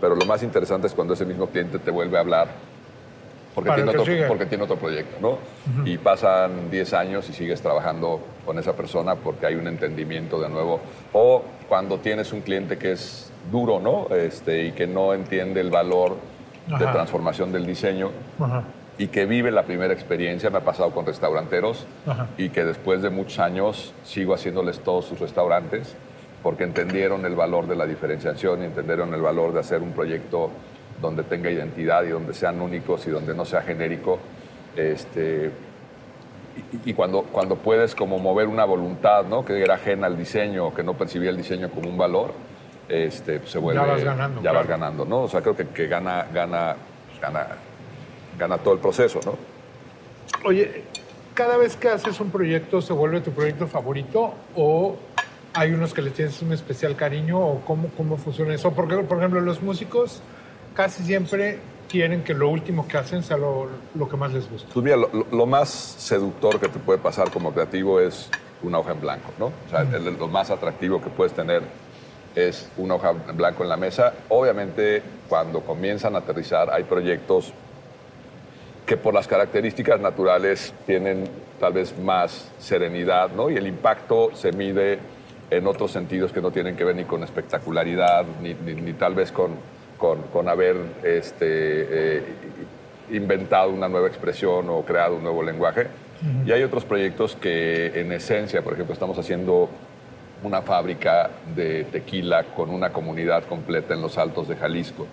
Pero 0.00 0.14
lo 0.14 0.24
más 0.26 0.42
interesante 0.42 0.86
es 0.86 0.94
cuando 0.94 1.14
ese 1.14 1.24
mismo 1.24 1.48
cliente 1.48 1.78
te 1.78 1.90
vuelve 1.90 2.16
a 2.16 2.20
hablar 2.20 2.48
porque, 3.54 3.72
tiene 3.72 3.90
otro, 3.90 4.04
porque 4.28 4.46
tiene 4.46 4.64
otro 4.64 4.76
proyecto, 4.76 5.16
¿no? 5.20 5.38
Y 5.84 5.98
pasan 5.98 6.70
10 6.70 6.92
años 6.94 7.28
y 7.28 7.32
sigues 7.32 7.60
trabajando 7.60 8.20
con 8.46 8.58
esa 8.58 8.74
persona 8.74 9.16
porque 9.16 9.46
hay 9.46 9.54
un 9.56 9.66
entendimiento 9.66 10.40
de 10.40 10.48
nuevo. 10.48 10.80
O 11.12 11.42
cuando 11.68 11.98
tienes 11.98 12.32
un 12.32 12.42
cliente 12.42 12.78
que 12.78 12.92
es 12.92 13.30
duro, 13.50 13.80
¿no? 13.80 14.14
Este, 14.14 14.64
y 14.66 14.72
que 14.72 14.86
no 14.86 15.14
entiende 15.14 15.60
el 15.60 15.70
valor 15.70 16.16
de 16.66 16.74
Ajá. 16.74 16.92
transformación 16.92 17.50
del 17.50 17.66
diseño 17.66 18.10
Ajá. 18.38 18.62
Y 19.00 19.08
que 19.08 19.24
vive 19.24 19.50
la 19.50 19.62
primera 19.62 19.94
experiencia, 19.94 20.50
me 20.50 20.58
ha 20.58 20.60
pasado 20.60 20.90
con 20.90 21.06
restauranteros, 21.06 21.86
Ajá. 22.06 22.26
y 22.36 22.50
que 22.50 22.66
después 22.66 23.00
de 23.00 23.08
muchos 23.08 23.38
años 23.38 23.94
sigo 24.04 24.34
haciéndoles 24.34 24.80
todos 24.80 25.06
sus 25.06 25.18
restaurantes, 25.18 25.96
porque 26.42 26.64
entendieron 26.64 27.24
el 27.24 27.34
valor 27.34 27.66
de 27.66 27.76
la 27.76 27.86
diferenciación 27.86 28.60
y 28.62 28.66
entendieron 28.66 29.14
el 29.14 29.22
valor 29.22 29.54
de 29.54 29.60
hacer 29.60 29.80
un 29.80 29.92
proyecto 29.92 30.50
donde 31.00 31.22
tenga 31.22 31.50
identidad 31.50 32.02
y 32.04 32.10
donde 32.10 32.34
sean 32.34 32.60
únicos 32.60 33.06
y 33.06 33.10
donde 33.10 33.34
no 33.34 33.46
sea 33.46 33.62
genérico. 33.62 34.18
Este, 34.76 35.50
y, 36.84 36.90
y 36.90 36.92
cuando, 36.92 37.22
cuando 37.22 37.56
puedes 37.56 37.94
como 37.94 38.18
mover 38.18 38.48
una 38.48 38.66
voluntad, 38.66 39.24
¿no? 39.24 39.46
Que 39.46 39.62
era 39.62 39.76
ajena 39.76 40.08
al 40.08 40.18
diseño, 40.18 40.74
que 40.74 40.82
no 40.82 40.92
percibía 40.92 41.30
el 41.30 41.38
diseño 41.38 41.70
como 41.70 41.88
un 41.88 41.96
valor, 41.96 42.32
este, 42.86 43.38
pues 43.38 43.50
se 43.50 43.58
vuelve... 43.58 43.80
vas 43.80 44.04
ganando, 44.04 44.42
Ya 44.42 44.52
vas 44.52 44.66
claro. 44.66 44.80
ganando, 44.80 45.04
¿no? 45.06 45.22
O 45.22 45.28
sea, 45.28 45.40
creo 45.40 45.56
que, 45.56 45.68
que 45.68 45.86
gana, 45.86 46.26
gana, 46.34 46.76
pues 47.08 47.18
gana, 47.18 47.46
gana 48.40 48.58
todo 48.58 48.74
el 48.74 48.80
proceso, 48.80 49.20
¿no? 49.24 49.34
Oye, 50.44 50.84
¿cada 51.34 51.58
vez 51.58 51.76
que 51.76 51.88
haces 51.88 52.18
un 52.20 52.30
proyecto 52.30 52.80
se 52.80 52.92
vuelve 52.92 53.20
tu 53.20 53.30
proyecto 53.30 53.68
favorito 53.68 54.32
o 54.56 54.96
hay 55.52 55.72
unos 55.72 55.92
que 55.92 56.00
le 56.00 56.10
tienes 56.10 56.40
un 56.42 56.52
especial 56.52 56.96
cariño 56.96 57.38
o 57.38 57.60
cómo, 57.66 57.90
cómo 57.96 58.16
funciona 58.16 58.54
eso? 58.54 58.72
Porque, 58.72 58.96
por 58.96 59.18
ejemplo, 59.18 59.40
los 59.40 59.62
músicos 59.62 60.22
casi 60.74 61.04
siempre 61.04 61.58
quieren 61.88 62.24
que 62.24 62.32
lo 62.32 62.48
último 62.48 62.88
que 62.88 62.96
hacen 62.96 63.22
sea 63.22 63.36
lo, 63.36 63.68
lo 63.94 64.08
que 64.08 64.16
más 64.16 64.32
les 64.32 64.50
gusta. 64.50 64.70
Pues 64.72 64.84
mira, 64.84 64.96
lo, 64.96 65.46
más 65.46 65.68
seductor 65.68 66.58
que 66.58 66.68
te 66.68 66.78
puede 66.78 66.98
pasar 66.98 67.30
como 67.30 67.52
creativo 67.52 68.00
es 68.00 68.30
una 68.62 68.78
hoja 68.78 68.92
en 68.92 69.00
blanco, 69.00 69.30
¿no? 69.38 69.46
O 69.46 69.70
sea, 69.70 69.82
lo 69.82 70.28
más 70.28 70.50
atractivo 70.50 71.02
que 71.02 71.10
puedes 71.10 71.34
tener 71.34 71.62
es 72.34 72.70
una 72.76 72.94
hoja 72.94 73.10
en 73.28 73.36
blanco 73.36 73.64
en 73.64 73.68
la 73.68 73.76
mesa. 73.76 74.14
Obviamente, 74.28 75.02
cuando 75.28 75.60
comienzan 75.60 76.14
a 76.14 76.18
aterrizar, 76.18 76.70
hay 76.70 76.84
proyectos 76.84 77.52
que 78.90 78.96
por 78.96 79.14
las 79.14 79.28
características 79.28 80.00
naturales 80.00 80.74
tienen 80.84 81.22
tal 81.60 81.74
vez 81.74 81.96
más 81.96 82.50
serenidad, 82.58 83.30
¿no? 83.30 83.48
Y 83.48 83.56
el 83.56 83.68
impacto 83.68 84.30
se 84.34 84.50
mide 84.50 84.98
en 85.48 85.64
otros 85.68 85.92
sentidos 85.92 86.32
que 86.32 86.40
no 86.40 86.50
tienen 86.50 86.74
que 86.74 86.82
ver 86.82 86.96
ni 86.96 87.04
con 87.04 87.22
espectacularidad, 87.22 88.24
ni, 88.42 88.52
ni- 88.54 88.74
ni 88.80 88.92
tal 88.94 89.14
vez 89.14 89.30
con, 89.30 89.52
con, 89.96 90.22
con 90.32 90.48
haber 90.48 90.74
este, 91.04 91.46
eh, 91.46 92.22
inventado 93.12 93.70
una 93.70 93.88
nueva 93.88 94.08
expresión 94.08 94.68
o 94.70 94.82
creado 94.82 95.14
un 95.14 95.22
nuevo 95.22 95.44
lenguaje. 95.44 95.86
Y 96.44 96.50
hay 96.50 96.64
otros 96.64 96.84
proyectos 96.84 97.36
que 97.36 97.92
en 98.00 98.10
esencia, 98.10 98.60
por 98.62 98.72
ejemplo, 98.72 98.92
estamos 98.92 99.16
haciendo 99.20 99.68
una 100.42 100.62
fábrica 100.62 101.30
de 101.54 101.84
tequila 101.84 102.42
con 102.56 102.70
una 102.70 102.90
comunidad 102.92 103.44
completa 103.44 103.94
en 103.94 104.02
los 104.02 104.18
altos 104.18 104.48
de 104.48 104.56
Jalisco. 104.56 105.06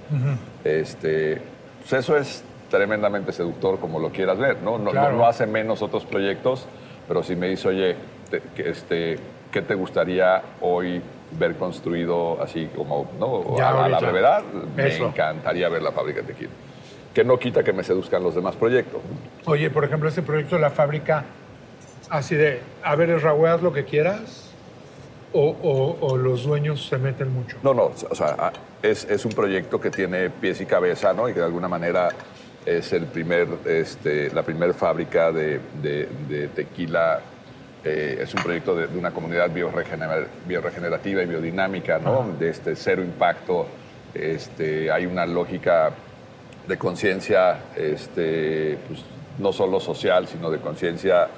este, 0.63 1.39
pues 1.81 1.93
eso 1.93 2.17
es 2.17 2.43
tremendamente 2.69 3.31
seductor 3.31 3.79
como 3.79 3.99
lo 3.99 4.09
quieras 4.11 4.37
ver, 4.37 4.57
¿no? 4.61 4.77
No, 4.77 4.85
no- 4.85 4.91
Claro. 4.91 5.15
no 5.17 5.25
hace 5.25 5.45
menos 5.47 5.81
otros 5.81 6.05
proyectos, 6.05 6.65
pero 7.07 7.23
si 7.23 7.35
me 7.35 7.47
dice, 7.47 7.67
oye, 7.69 7.95
te- 8.29 8.41
que, 8.55 8.69
este, 8.69 9.17
¿qué 9.51 9.61
te 9.61 9.75
gustaría 9.75 10.41
hoy 10.61 11.01
ver 11.31 11.55
construido 11.55 12.41
así 12.41 12.69
como, 12.75 13.09
¿no? 13.19 13.57
Ya 13.57 13.69
a, 13.69 13.85
a 13.85 13.89
la 13.89 13.99
brevedad, 13.99 14.43
me 14.75 14.87
Eso. 14.87 15.07
encantaría 15.07 15.69
ver 15.69 15.81
la 15.81 15.91
fábrica 15.91 16.21
de 16.21 16.27
tequila. 16.27 16.49
Que 17.13 17.23
no 17.23 17.39
quita 17.39 17.63
que 17.63 17.73
me 17.73 17.83
seduzcan 17.83 18.21
los 18.23 18.35
demás 18.35 18.55
proyectos. 18.55 19.01
¿no? 19.45 19.51
Oye, 19.51 19.69
por 19.69 19.83
ejemplo, 19.83 20.07
ese 20.09 20.21
proyecto 20.21 20.55
de 20.55 20.61
la 20.61 20.69
fábrica, 20.69 21.25
así 22.09 22.35
de, 22.35 22.61
a 22.83 22.95
ver, 22.95 23.09
Raúl, 23.21 23.47
haz 23.47 23.61
lo 23.61 23.73
que 23.73 23.85
quieras, 23.85 24.51
o, 25.33 25.49
o- 25.61 25.97
o 26.07 26.17
los 26.17 26.43
dueños 26.43 26.85
se 26.87 26.97
meten 26.97 27.33
mucho. 27.33 27.57
No, 27.63 27.73
no, 27.73 27.91
o 28.09 28.15
sea, 28.15 28.51
es, 28.81 29.05
es 29.05 29.25
un 29.25 29.31
proyecto 29.33 29.79
que 29.81 29.89
tiene 29.89 30.29
pies 30.29 30.61
y 30.61 30.65
cabeza, 30.65 31.11
¿no? 31.13 31.27
Y 31.27 31.33
que 31.33 31.39
de 31.39 31.45
alguna 31.45 31.67
manera 31.67 32.09
es 32.67 32.91
el 32.91 33.05
primer, 33.05 33.47
este, 33.65 34.29
la 34.31 34.43
primera 34.43 34.73
fábrica 34.73 35.31
de, 35.31 36.49
tequila. 36.53 37.21
Eh, 37.83 38.19
es 38.21 38.33
un 38.33 38.43
proyecto 38.43 38.75
de, 38.75 38.87
una 38.97 39.11
comunidad 39.11 39.49
bioregenerativa 39.49 41.23
y 41.23 41.25
biodinámica, 41.25 41.97
¿no? 41.99 42.35
De 42.37 42.49
este 42.49 42.75
cero 42.75 43.01
impacto. 43.01 43.67
Este, 44.13 44.91
hay 44.91 45.05
una 45.05 45.25
lógica 45.25 45.91
de 46.67 46.77
conciencia, 46.77 47.59
este, 47.77 48.77
pues, 48.87 49.01
no 49.39 49.53
solo 49.53 49.79
social, 49.79 50.27
sino 50.27 50.51
de 50.51 50.57
conciencia 50.57 51.29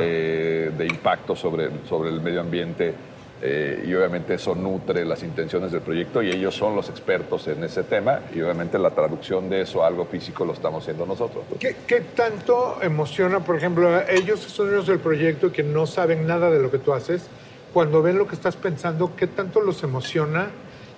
eh, 0.00 0.72
de 0.76 0.86
impacto 0.86 1.36
sobre, 1.36 1.68
sobre 1.86 2.08
el 2.08 2.22
medio 2.22 2.40
ambiente. 2.40 2.94
Eh, 3.40 3.84
y 3.86 3.94
obviamente 3.94 4.34
eso 4.34 4.56
nutre 4.56 5.04
las 5.04 5.22
intenciones 5.22 5.70
del 5.70 5.80
proyecto 5.80 6.22
y 6.22 6.30
ellos 6.30 6.56
son 6.56 6.74
los 6.74 6.88
expertos 6.88 7.46
en 7.46 7.62
ese 7.62 7.84
tema 7.84 8.20
y 8.34 8.40
obviamente 8.40 8.80
la 8.80 8.90
traducción 8.90 9.48
de 9.48 9.60
eso 9.60 9.84
a 9.84 9.86
algo 9.86 10.06
físico 10.06 10.44
lo 10.44 10.54
estamos 10.54 10.82
haciendo 10.82 11.06
nosotros. 11.06 11.44
¿Qué, 11.60 11.76
qué 11.86 12.00
tanto 12.00 12.78
emociona, 12.82 13.38
por 13.40 13.56
ejemplo, 13.56 13.88
ellos 14.08 14.40
son 14.40 14.74
los 14.74 14.88
del 14.88 14.98
proyecto 14.98 15.52
que 15.52 15.62
no 15.62 15.86
saben 15.86 16.26
nada 16.26 16.50
de 16.50 16.58
lo 16.58 16.68
que 16.70 16.78
tú 16.78 16.92
haces, 16.92 17.28
cuando 17.72 18.02
ven 18.02 18.18
lo 18.18 18.26
que 18.26 18.34
estás 18.34 18.56
pensando, 18.56 19.14
qué 19.14 19.28
tanto 19.28 19.60
los 19.60 19.84
emociona 19.84 20.48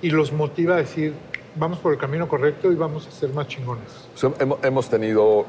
y 0.00 0.08
los 0.08 0.32
motiva 0.32 0.76
a 0.76 0.78
decir, 0.78 1.12
vamos 1.56 1.78
por 1.78 1.92
el 1.92 1.98
camino 1.98 2.26
correcto 2.26 2.72
y 2.72 2.74
vamos 2.74 3.06
a 3.06 3.10
ser 3.10 3.30
más 3.30 3.48
chingones? 3.48 3.84
hemos 4.62 4.88
tenido 4.88 5.44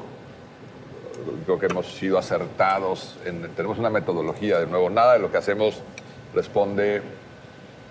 creo 1.44 1.58
que 1.58 1.66
hemos 1.66 1.86
sido 1.86 2.18
acertados, 2.18 3.16
tenemos 3.56 3.78
una 3.78 3.90
metodología, 3.90 4.58
de 4.58 4.66
nuevo, 4.66 4.90
nada 4.90 5.14
de 5.14 5.18
lo 5.20 5.30
que 5.30 5.38
hacemos 5.38 5.82
responde 6.34 7.02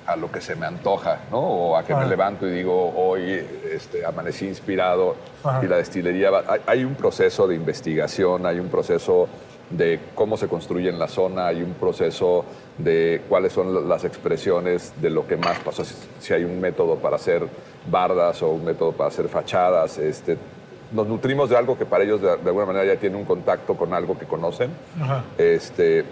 a 0.05 0.15
lo 0.15 0.31
que 0.31 0.41
se 0.41 0.55
me 0.55 0.65
antoja, 0.65 1.19
¿no? 1.31 1.39
O 1.39 1.77
a 1.77 1.83
que 1.83 1.93
me 1.95 2.05
levanto 2.05 2.47
y 2.47 2.51
digo, 2.51 2.93
hoy 2.95 3.45
este, 3.71 4.05
amanecí 4.05 4.47
inspirado 4.47 5.15
y 5.61 5.67
la 5.67 5.77
destilería... 5.77 6.31
Va... 6.31 6.43
Hay, 6.65 6.83
un 6.83 6.95
proceso 6.95 7.47
de 7.47 7.55
investigación, 7.55 8.45
hay 8.45 8.59
un 8.59 8.67
proceso 8.67 9.27
de 9.69 9.99
cómo 10.15 10.37
se 10.37 10.47
construye 10.47 10.89
en 10.89 10.99
la 10.99 11.07
zona, 11.07 11.47
hay 11.47 11.61
un 11.61 11.73
proceso 11.73 12.43
de 12.77 13.21
cuáles 13.29 13.53
son 13.53 13.87
las 13.87 14.03
expresiones 14.03 14.93
de 15.01 15.09
lo 15.09 15.25
que 15.25 15.37
más 15.37 15.59
pasó, 15.59 15.83
si 16.19 16.33
hay 16.33 16.43
un 16.43 16.59
método 16.59 16.95
para 16.95 17.15
hacer 17.15 17.47
bardas 17.89 18.41
o 18.43 18.49
un 18.49 18.65
método 18.65 18.91
para 18.91 19.09
hacer 19.09 19.29
fachadas, 19.29 19.97
este, 19.97 20.37
nos 20.91 21.07
nutrimos 21.07 21.49
de 21.49 21.57
algo 21.57 21.77
que 21.77 21.85
para 21.85 22.03
ellos 22.03 22.21
de, 22.21 22.31
alguna 22.31 22.65
manera 22.65 22.85
ya 22.85 22.99
tiene 22.99 23.15
un 23.15 23.23
contacto 23.23 23.75
con 23.75 23.93
algo 23.93 24.17
que 24.17 24.25
conocen. 24.25 24.71
Este, 25.37 26.03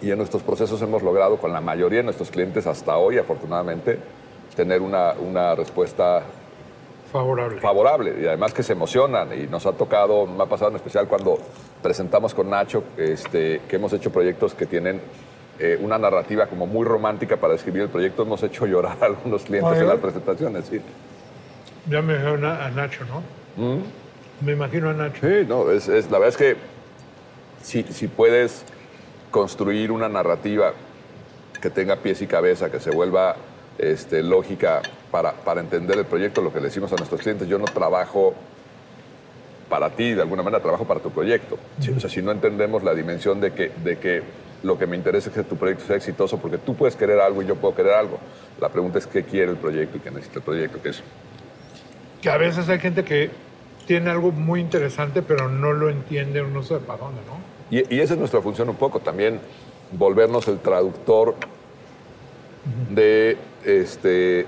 y 0.00 0.10
en 0.10 0.18
nuestros 0.18 0.42
procesos 0.42 0.80
hemos 0.82 1.02
logrado 1.02 1.36
con 1.38 1.52
la 1.52 1.60
mayoría 1.60 1.98
de 1.98 2.04
nuestros 2.04 2.30
clientes 2.30 2.66
hasta 2.66 2.96
hoy, 2.96 3.18
afortunadamente, 3.18 3.98
tener 4.54 4.80
una, 4.80 5.12
una 5.12 5.54
respuesta 5.54 6.22
favorable. 7.10 7.60
favorable. 7.60 8.14
Y 8.20 8.26
además 8.26 8.52
que 8.52 8.62
se 8.62 8.72
emocionan. 8.72 9.28
Y 9.38 9.46
nos 9.46 9.64
ha 9.66 9.72
tocado, 9.72 10.26
me 10.26 10.42
ha 10.42 10.46
pasado 10.46 10.70
en 10.70 10.76
especial 10.76 11.08
cuando 11.08 11.38
presentamos 11.82 12.34
con 12.34 12.50
Nacho, 12.50 12.84
este, 12.96 13.62
que 13.68 13.76
hemos 13.76 13.92
hecho 13.92 14.10
proyectos 14.10 14.54
que 14.54 14.66
tienen 14.66 15.00
eh, 15.58 15.78
una 15.80 15.98
narrativa 15.98 16.46
como 16.46 16.66
muy 16.66 16.84
romántica 16.84 17.36
para 17.38 17.54
describir 17.54 17.82
el 17.82 17.88
proyecto. 17.88 18.22
Hemos 18.22 18.42
hecho 18.42 18.66
llorar 18.66 18.98
a 19.00 19.06
algunos 19.06 19.42
clientes 19.44 19.78
en 19.78 19.88
las 19.88 19.98
presentaciones. 19.98 20.66
Sí. 20.66 20.80
Ya 21.88 22.02
me 22.02 22.14
dijeron 22.14 22.44
a 22.44 22.68
Nacho, 22.70 23.04
¿no? 23.04 23.22
¿Mm? 23.62 23.82
Me 24.44 24.52
imagino 24.52 24.90
a 24.90 24.92
Nacho. 24.92 25.26
Sí, 25.26 25.46
no, 25.48 25.70
es, 25.70 25.88
la 25.88 26.18
verdad 26.18 26.28
es 26.28 26.36
que 26.36 26.56
si, 27.62 27.82
si 27.84 28.08
puedes 28.08 28.64
construir 29.36 29.92
una 29.92 30.08
narrativa 30.08 30.72
que 31.60 31.68
tenga 31.68 31.96
pies 31.96 32.22
y 32.22 32.26
cabeza, 32.26 32.70
que 32.70 32.80
se 32.80 32.90
vuelva 32.90 33.36
este, 33.76 34.22
lógica 34.22 34.80
para, 35.10 35.32
para, 35.32 35.60
entender 35.60 35.98
el 35.98 36.06
proyecto, 36.06 36.40
lo 36.40 36.50
que 36.50 36.58
le 36.58 36.68
decimos 36.68 36.90
a 36.94 36.96
nuestros 36.96 37.20
clientes, 37.20 37.46
yo 37.46 37.58
no 37.58 37.66
trabajo 37.66 38.32
para 39.68 39.90
ti, 39.90 40.14
de 40.14 40.22
alguna 40.22 40.42
manera 40.42 40.62
trabajo 40.62 40.86
para 40.86 41.00
tu 41.00 41.10
proyecto. 41.10 41.58
O 41.94 42.00
sea, 42.00 42.08
si 42.08 42.22
no 42.22 42.32
entendemos 42.32 42.82
la 42.82 42.94
dimensión 42.94 43.38
de 43.38 43.52
que, 43.52 43.72
de 43.84 43.98
que 43.98 44.22
lo 44.62 44.78
que 44.78 44.86
me 44.86 44.96
interesa 44.96 45.28
es 45.28 45.34
que 45.34 45.42
tu 45.42 45.58
proyecto 45.58 45.84
sea 45.84 45.96
exitoso, 45.96 46.38
porque 46.38 46.56
tú 46.56 46.74
puedes 46.74 46.96
querer 46.96 47.20
algo 47.20 47.42
y 47.42 47.46
yo 47.46 47.56
puedo 47.56 47.74
querer 47.74 47.92
algo. 47.92 48.18
La 48.58 48.70
pregunta 48.70 48.96
es 48.96 49.06
qué 49.06 49.24
quiere 49.24 49.50
el 49.50 49.58
proyecto 49.58 49.98
y 49.98 50.00
qué 50.00 50.10
necesita 50.10 50.38
el 50.38 50.44
proyecto, 50.46 50.80
que 50.80 50.88
es... 50.88 51.02
Que 52.22 52.30
a 52.30 52.38
veces 52.38 52.70
hay 52.70 52.78
gente 52.78 53.04
que 53.04 53.28
tiene 53.86 54.08
algo 54.08 54.32
muy 54.32 54.62
interesante, 54.62 55.20
pero 55.20 55.50
no 55.50 55.74
lo 55.74 55.90
entiende 55.90 56.40
o 56.40 56.48
no 56.48 56.62
sabe 56.62 56.80
para 56.80 57.00
dónde, 57.00 57.20
¿no? 57.26 57.55
Y, 57.70 58.00
esa 58.00 58.14
es 58.14 58.18
nuestra 58.18 58.40
función 58.40 58.68
un 58.68 58.76
poco, 58.76 59.00
también 59.00 59.40
volvernos 59.92 60.46
el 60.48 60.58
traductor 60.58 61.34
de, 62.90 63.36
este, 63.64 64.46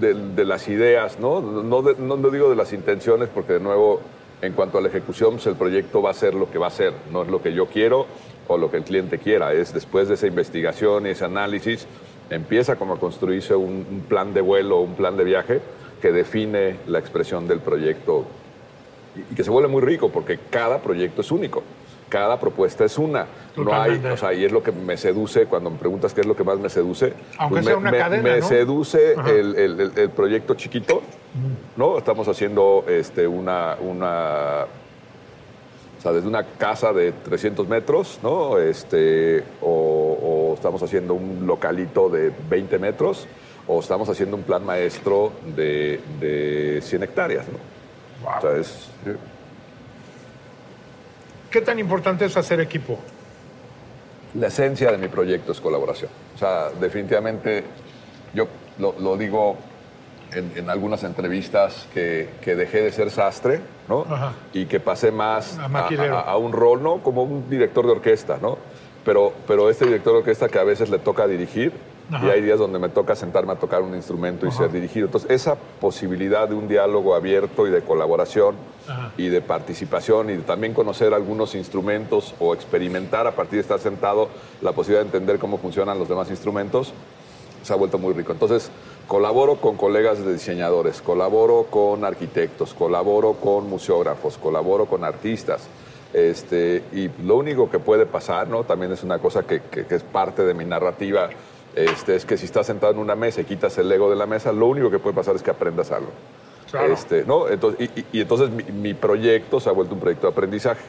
de, 0.00 0.44
las 0.44 0.68
ideas, 0.68 1.18
¿no? 1.18 1.40
No, 1.40 1.82
no, 1.82 2.30
digo 2.30 2.50
de 2.50 2.56
las 2.56 2.72
intenciones, 2.72 3.28
porque 3.28 3.54
de 3.54 3.60
nuevo, 3.60 4.00
en 4.42 4.52
cuanto 4.52 4.78
a 4.78 4.80
la 4.80 4.88
ejecución, 4.88 5.34
pues 5.34 5.46
el 5.46 5.56
proyecto 5.56 6.02
va 6.02 6.10
a 6.10 6.14
ser 6.14 6.34
lo 6.34 6.50
que 6.50 6.58
va 6.58 6.66
a 6.66 6.70
ser, 6.70 6.92
no 7.10 7.22
es 7.22 7.28
lo 7.28 7.42
que 7.42 7.52
yo 7.52 7.66
quiero 7.66 8.06
o 8.48 8.58
lo 8.58 8.70
que 8.70 8.76
el 8.78 8.84
cliente 8.84 9.18
quiera, 9.18 9.52
es 9.52 9.72
después 9.72 10.08
de 10.08 10.14
esa 10.14 10.26
investigación 10.26 11.06
y 11.06 11.10
ese 11.10 11.24
análisis, 11.24 11.86
empieza 12.28 12.76
como 12.76 12.94
a 12.94 13.00
construirse 13.00 13.54
un, 13.54 13.86
un 13.90 14.00
plan 14.08 14.34
de 14.34 14.40
vuelo, 14.40 14.80
un 14.80 14.94
plan 14.94 15.16
de 15.16 15.24
viaje 15.24 15.60
que 16.02 16.12
define 16.12 16.76
la 16.86 16.98
expresión 16.98 17.48
del 17.48 17.60
proyecto 17.60 18.26
y 19.30 19.34
que 19.34 19.42
se 19.42 19.50
vuelve 19.50 19.68
muy 19.68 19.80
rico 19.80 20.10
porque 20.10 20.38
cada 20.50 20.82
proyecto 20.82 21.22
es 21.22 21.30
único. 21.30 21.62
Cada 22.08 22.38
propuesta 22.38 22.84
es 22.84 22.98
una. 22.98 23.26
No 23.56 23.72
hay, 23.74 24.02
o 24.04 24.16
sea, 24.16 24.32
y 24.32 24.44
es 24.44 24.52
lo 24.52 24.62
que 24.62 24.70
me 24.70 24.96
seduce 24.96 25.46
cuando 25.46 25.70
me 25.70 25.78
preguntas 25.78 26.14
qué 26.14 26.20
es 26.20 26.26
lo 26.26 26.36
que 26.36 26.44
más 26.44 26.58
me 26.58 26.68
seduce. 26.68 27.14
Aunque 27.38 27.56
pues 27.56 27.64
sea 27.64 27.76
me, 27.76 27.88
una 27.88 27.98
cadena, 27.98 28.22
me 28.22 28.42
seduce 28.42 29.14
el, 29.14 29.92
el, 29.96 30.10
proyecto 30.10 30.54
chiquito, 30.54 31.02
¿no? 31.76 31.98
Estamos 31.98 32.28
haciendo 32.28 32.84
este, 32.86 33.26
una, 33.26 33.76
una 33.80 34.66
o 35.98 36.00
sea, 36.00 36.12
desde 36.12 36.28
una 36.28 36.44
casa 36.44 36.92
de 36.92 37.12
300 37.12 37.66
metros, 37.66 38.20
¿no? 38.22 38.58
Este, 38.58 39.42
o, 39.60 40.52
estamos 40.54 40.82
haciendo 40.82 41.14
un 41.14 41.46
localito 41.46 42.08
de 42.08 42.32
20 42.48 42.78
metros, 42.78 43.26
o 43.66 43.80
estamos 43.80 44.08
haciendo 44.08 44.36
un 44.36 44.42
plan 44.42 44.64
maestro 44.64 45.32
de, 45.56 46.00
de 46.20 46.80
100 46.82 47.02
hectáreas, 47.02 47.46
¿no? 47.48 47.58
¿Qué 51.50 51.60
tan 51.60 51.78
importante 51.78 52.24
es 52.24 52.36
hacer 52.36 52.60
equipo? 52.60 52.98
La 54.34 54.48
esencia 54.48 54.90
de 54.90 54.98
mi 54.98 55.08
proyecto 55.08 55.52
es 55.52 55.60
colaboración. 55.60 56.10
O 56.34 56.38
sea, 56.38 56.70
definitivamente, 56.80 57.64
yo 58.34 58.46
lo, 58.78 59.16
digo 59.16 59.56
en, 60.32 60.68
algunas 60.68 61.04
entrevistas 61.04 61.88
que, 61.94 62.28
dejé 62.44 62.82
de 62.82 62.92
ser 62.92 63.10
sastre, 63.10 63.60
¿no? 63.88 64.04
Y 64.52 64.66
que 64.66 64.80
pasé 64.80 65.10
más 65.10 65.58
a, 65.58 66.36
un 66.36 66.52
rol, 66.52 66.82
¿no? 66.82 67.02
Como 67.02 67.22
un 67.22 67.48
director 67.48 67.86
de 67.86 67.92
orquesta, 67.92 68.38
¿no? 68.40 68.58
Pero, 69.04 69.32
pero 69.46 69.70
este 69.70 69.86
director 69.86 70.12
de 70.14 70.18
orquesta 70.18 70.48
que 70.48 70.58
a 70.58 70.64
veces 70.64 70.90
le 70.90 70.98
toca 70.98 71.26
dirigir, 71.26 71.72
y 72.10 72.28
hay 72.28 72.40
días 72.40 72.58
donde 72.58 72.78
me 72.78 72.88
toca 72.88 73.16
sentarme 73.16 73.52
a 73.52 73.56
tocar 73.56 73.82
un 73.82 73.94
instrumento 73.94 74.46
y 74.46 74.52
ser 74.52 74.70
dirigido. 74.70 75.06
Entonces, 75.06 75.30
esa 75.30 75.56
posibilidad 75.56 76.48
de 76.48 76.54
un 76.54 76.68
diálogo 76.68 77.14
abierto 77.14 77.66
y 77.66 77.70
de 77.70 77.82
colaboración 77.82 78.54
y 79.16 79.28
de 79.28 79.40
participación 79.40 80.30
y 80.30 80.34
de 80.34 80.42
también 80.42 80.72
conocer 80.72 81.12
algunos 81.14 81.56
instrumentos 81.56 82.34
o 82.38 82.54
experimentar 82.54 83.26
a 83.26 83.32
partir 83.32 83.56
de 83.56 83.62
estar 83.62 83.80
sentado 83.80 84.28
la 84.60 84.72
posibilidad 84.72 85.00
de 85.00 85.06
entender 85.06 85.38
cómo 85.40 85.58
funcionan 85.58 85.98
los 85.98 86.08
demás 86.08 86.30
instrumentos, 86.30 86.92
se 87.64 87.72
ha 87.72 87.76
vuelto 87.76 87.98
muy 87.98 88.14
rico. 88.14 88.30
Entonces, 88.30 88.70
colaboro 89.08 89.56
con 89.56 89.76
colegas 89.76 90.24
de 90.24 90.32
diseñadores, 90.32 91.02
colaboro 91.02 91.66
con 91.68 92.04
arquitectos, 92.04 92.72
colaboro 92.74 93.32
con 93.34 93.68
museógrafos, 93.68 94.38
colaboro 94.38 94.86
con 94.86 95.02
artistas. 95.02 95.66
Este, 96.12 96.84
y 96.92 97.10
lo 97.24 97.36
único 97.36 97.68
que 97.68 97.80
puede 97.80 98.06
pasar, 98.06 98.46
¿no? 98.46 98.62
También 98.62 98.92
es 98.92 99.02
una 99.02 99.18
cosa 99.18 99.42
que, 99.42 99.60
que 99.60 99.86
es 99.90 100.02
parte 100.04 100.44
de 100.44 100.54
mi 100.54 100.64
narrativa 100.64 101.28
este, 101.76 102.16
es 102.16 102.24
que 102.24 102.38
si 102.38 102.46
estás 102.46 102.66
sentado 102.66 102.92
en 102.92 102.98
una 102.98 103.14
mesa 103.14 103.42
y 103.42 103.44
quitas 103.44 103.76
el 103.76 103.92
ego 103.92 104.08
de 104.08 104.16
la 104.16 104.26
mesa, 104.26 104.50
lo 104.50 104.66
único 104.66 104.90
que 104.90 104.98
puede 104.98 105.14
pasar 105.14 105.36
es 105.36 105.42
que 105.42 105.50
aprendas 105.50 105.92
algo. 105.92 106.10
Este, 106.90 107.24
¿no? 107.24 107.48
entonces, 107.48 107.90
y, 108.12 108.20
entonces 108.20 108.50
mi, 108.50 108.92
proyecto 108.94 109.60
se 109.60 109.68
ha 109.68 109.72
vuelto 109.72 109.94
un 109.94 110.00
proyecto 110.00 110.26
de 110.26 110.32
aprendizaje. 110.32 110.80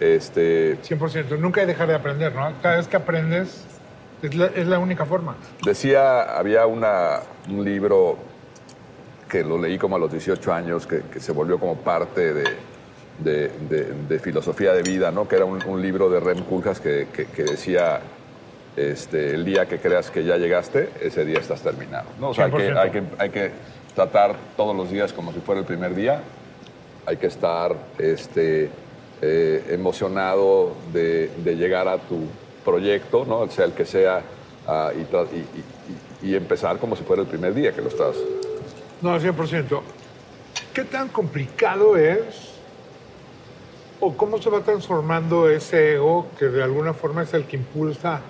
Este, 0.00 0.80
100%. 0.82 1.38
Nunca 1.38 1.60
hay 1.60 1.66
que 1.66 1.72
dejar 1.72 1.88
de 1.88 1.94
aprender, 1.94 2.34
¿no? 2.34 2.52
Cada 2.62 2.76
vez 2.76 2.88
que 2.88 2.96
aprendes 2.96 3.64
es 4.22 4.66
la, 4.66 4.78
única 4.78 5.04
forma. 5.04 5.36
Decía, 5.62 6.36
había 6.36 6.66
una, 6.66 7.20
un 7.48 7.62
libro 7.62 8.16
que 9.28 9.44
lo 9.44 9.58
leí 9.58 9.78
como 9.78 9.96
a 9.96 9.98
los 9.98 10.10
18 10.10 10.52
años, 10.52 10.86
que, 10.86 11.02
se 11.20 11.32
volvió 11.32 11.60
como 11.60 11.76
parte 11.76 12.32
de, 12.32 12.44
de, 13.18 14.18
filosofía 14.20 14.72
de 14.72 14.82
vida, 14.82 15.10
¿no? 15.10 15.28
Que 15.28 15.36
era 15.36 15.44
un, 15.44 15.82
libro 15.82 16.08
de 16.08 16.20
Rem 16.20 16.42
Koolhaas 16.44 16.80
que, 16.80 17.08
que 17.12 17.44
decía 17.44 18.00
este, 18.76 19.34
el 19.34 19.44
día 19.44 19.66
que 19.66 19.78
creas 19.78 20.10
que 20.10 20.24
ya 20.24 20.36
llegaste, 20.36 20.90
ese 21.00 21.24
día 21.24 21.38
estás 21.38 21.62
terminado. 21.62 22.08
¿no? 22.18 22.30
O 22.30 22.34
sea, 22.34 22.46
hay 22.46 22.52
que, 22.52 22.72
hay 22.72 22.90
que, 22.90 23.02
hay, 23.18 23.30
que, 23.30 23.50
tratar 23.94 24.34
todos 24.56 24.74
los 24.74 24.90
días 24.90 25.12
como 25.12 25.32
si 25.32 25.40
fuera 25.40 25.60
el 25.60 25.66
primer 25.66 25.94
día. 25.94 26.20
Hay 27.06 27.16
que 27.16 27.28
estar 27.28 27.76
este, 27.98 28.70
eh, 29.22 29.64
emocionado 29.70 30.72
de, 30.92 31.30
llegar 31.44 31.86
a 31.86 31.98
tu 31.98 32.26
proyecto, 32.64 33.24
¿no? 33.24 33.48
sea 33.48 33.66
el 33.66 33.72
que 33.72 33.84
sea, 33.84 34.22
ah, 34.66 34.90
y, 34.92 36.26
y, 36.26 36.34
empezar 36.34 36.78
como 36.78 36.96
si 36.96 37.04
fuera 37.04 37.22
el 37.22 37.28
primer 37.28 37.54
día 37.54 37.72
que 37.72 37.82
lo 37.82 37.88
estás. 37.88 38.16
No, 39.02 39.18
100%. 39.20 39.80
¿Qué 40.72 40.84
tan 40.84 41.08
complicado 41.08 41.96
es 41.96 42.54
o 44.00 44.16
cómo 44.16 44.42
se 44.42 44.50
va 44.50 44.60
transformando 44.60 45.48
ese 45.48 45.94
ego 45.94 46.26
que 46.38 46.46
de 46.46 46.62
alguna 46.62 46.94
forma 46.94 47.22
es 47.22 47.32
el 47.34 47.44
que 47.44 47.56
impulsa 47.56 48.22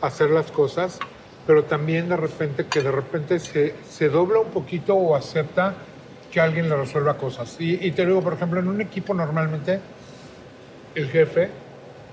hacer 0.00 0.30
las 0.30 0.50
cosas, 0.50 0.98
pero 1.46 1.64
también 1.64 2.08
de 2.08 2.16
repente 2.16 2.66
que 2.66 2.82
de 2.82 2.90
repente 2.90 3.38
se, 3.38 3.74
se 3.88 4.08
dobla 4.08 4.40
un 4.40 4.50
poquito 4.50 4.94
o 4.94 5.16
acepta 5.16 5.74
que 6.30 6.40
alguien 6.40 6.68
le 6.68 6.76
resuelva 6.76 7.16
cosas. 7.16 7.56
Y, 7.58 7.86
y 7.86 7.92
te 7.92 8.04
digo, 8.04 8.20
por 8.20 8.34
ejemplo, 8.34 8.60
en 8.60 8.68
un 8.68 8.80
equipo 8.80 9.14
normalmente 9.14 9.80
el 10.94 11.08
jefe 11.08 11.48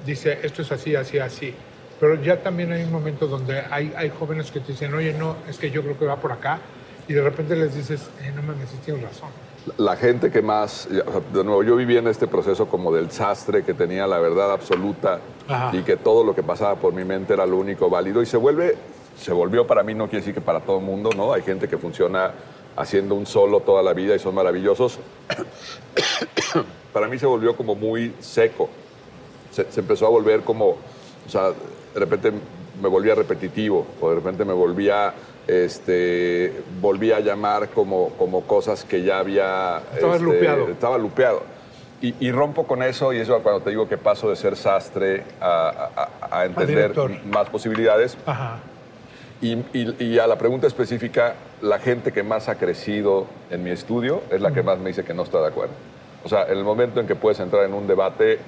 dice, 0.05 0.39
esto 0.43 0.61
es 0.61 0.71
así, 0.71 0.95
así, 0.95 1.19
así. 1.19 1.53
Pero 1.99 2.21
ya 2.21 2.41
también 2.41 2.71
hay 2.71 2.83
un 2.83 2.91
momento 2.91 3.27
donde 3.27 3.59
hay, 3.59 3.93
hay 3.95 4.09
jóvenes 4.09 4.51
que 4.51 4.59
te 4.59 4.73
dicen, 4.73 4.93
oye, 4.93 5.13
no, 5.13 5.37
es 5.47 5.57
que 5.57 5.71
yo 5.71 5.81
creo 5.81 5.97
que 5.97 6.05
va 6.05 6.17
por 6.17 6.31
acá. 6.31 6.59
Y 7.07 7.13
de 7.13 7.21
repente 7.21 7.55
les 7.55 7.75
dices, 7.75 8.09
eh, 8.21 8.31
no 8.35 8.41
me 8.41 8.53
sí 8.65 8.77
tienes 8.83 9.03
razón. 9.03 9.29
La 9.77 9.95
gente 9.95 10.29
que 10.31 10.41
más, 10.41 10.87
de 10.89 11.43
nuevo, 11.43 11.63
yo 11.63 11.75
viví 11.75 11.97
en 11.97 12.07
este 12.07 12.27
proceso 12.27 12.67
como 12.67 12.93
del 12.93 13.11
sastre, 13.11 13.63
que 13.63 13.73
tenía 13.73 14.05
la 14.05 14.19
verdad 14.19 14.51
absoluta 14.51 15.19
Ajá. 15.47 15.75
y 15.75 15.83
que 15.83 15.97
todo 15.97 16.23
lo 16.23 16.33
que 16.33 16.43
pasaba 16.43 16.75
por 16.75 16.93
mi 16.93 17.03
mente 17.03 17.33
era 17.33 17.45
lo 17.45 17.57
único 17.57 17.89
válido 17.89 18.21
y 18.21 18.25
se 18.25 18.37
vuelve, 18.37 18.75
se 19.17 19.31
volvió 19.31 19.67
para 19.67 19.83
mí, 19.83 19.93
no 19.93 20.05
quiere 20.05 20.19
decir 20.19 20.33
que 20.33 20.41
para 20.41 20.59
todo 20.61 20.79
el 20.79 20.85
mundo, 20.85 21.09
¿no? 21.15 21.33
Hay 21.33 21.43
gente 21.43 21.67
que 21.67 21.77
funciona 21.77 22.31
haciendo 22.75 23.15
un 23.15 23.25
solo 23.25 23.61
toda 23.61 23.81
la 23.83 23.93
vida 23.93 24.15
y 24.15 24.19
son 24.19 24.35
maravillosos. 24.35 24.99
para 26.93 27.07
mí 27.07 27.17
se 27.19 27.25
volvió 27.25 27.55
como 27.55 27.75
muy 27.75 28.13
seco. 28.19 28.69
Se, 29.51 29.71
se 29.71 29.79
empezó 29.79 30.07
a 30.07 30.09
volver 30.09 30.41
como, 30.41 30.69
o 30.69 31.29
sea, 31.29 31.49
de 31.49 31.99
repente 31.99 32.31
me 32.81 32.89
volvía 32.89 33.15
repetitivo 33.15 33.85
o 34.01 34.09
de 34.09 34.15
repente 34.15 34.43
me 34.43 34.53
volvía 34.53 35.13
este 35.47 36.63
volvía 36.81 37.17
a 37.17 37.19
llamar 37.19 37.69
como, 37.69 38.09
como 38.17 38.41
cosas 38.41 38.83
que 38.83 39.03
ya 39.03 39.19
había 39.19 39.81
Estabas 39.93 40.17
este, 40.17 40.25
lupeado. 40.25 40.67
estaba 40.69 40.97
lupeado 40.97 41.43
y, 42.01 42.13
y 42.19 42.31
rompo 42.31 42.65
con 42.67 42.83
eso 42.83 43.13
y 43.13 43.19
eso 43.19 43.39
cuando 43.41 43.61
te 43.61 43.69
digo 43.69 43.87
que 43.87 43.97
paso 43.97 44.29
de 44.29 44.35
ser 44.35 44.55
sastre 44.57 45.23
a, 45.41 46.09
a- 46.29 46.39
a 46.39 46.45
entender 46.45 46.93
más 47.25 47.49
posibilidades 47.49 48.17
Ajá. 48.25 48.59
y, 49.41 49.53
y- 49.73 49.95
y 49.99 50.19
a 50.19 50.27
la 50.27 50.37
pregunta 50.37 50.67
específica, 50.67 51.35
la 51.61 51.79
gente 51.79 52.11
que 52.11 52.21
más 52.23 52.49
ha 52.49 52.55
crecido 52.55 53.27
en 53.49 53.63
mi 53.63 53.69
estudio 53.71 54.21
es 54.29 54.41
la 54.41 54.51
que 54.51 54.61
más 54.63 54.77
me 54.77 54.89
dice 54.89 55.03
que 55.03 55.13
no 55.13 55.23
está 55.23 55.39
de 55.41 55.47
acuerdo. 55.47 55.73
O 56.23 56.29
sea, 56.29 56.43
en 56.43 56.57
el 56.57 56.63
momento 56.63 56.99
en 56.99 57.07
que 57.07 57.15
puedes 57.15 57.39
entrar 57.39 57.63
en 57.65 57.73
un 57.73 57.87
debate, 57.87 58.39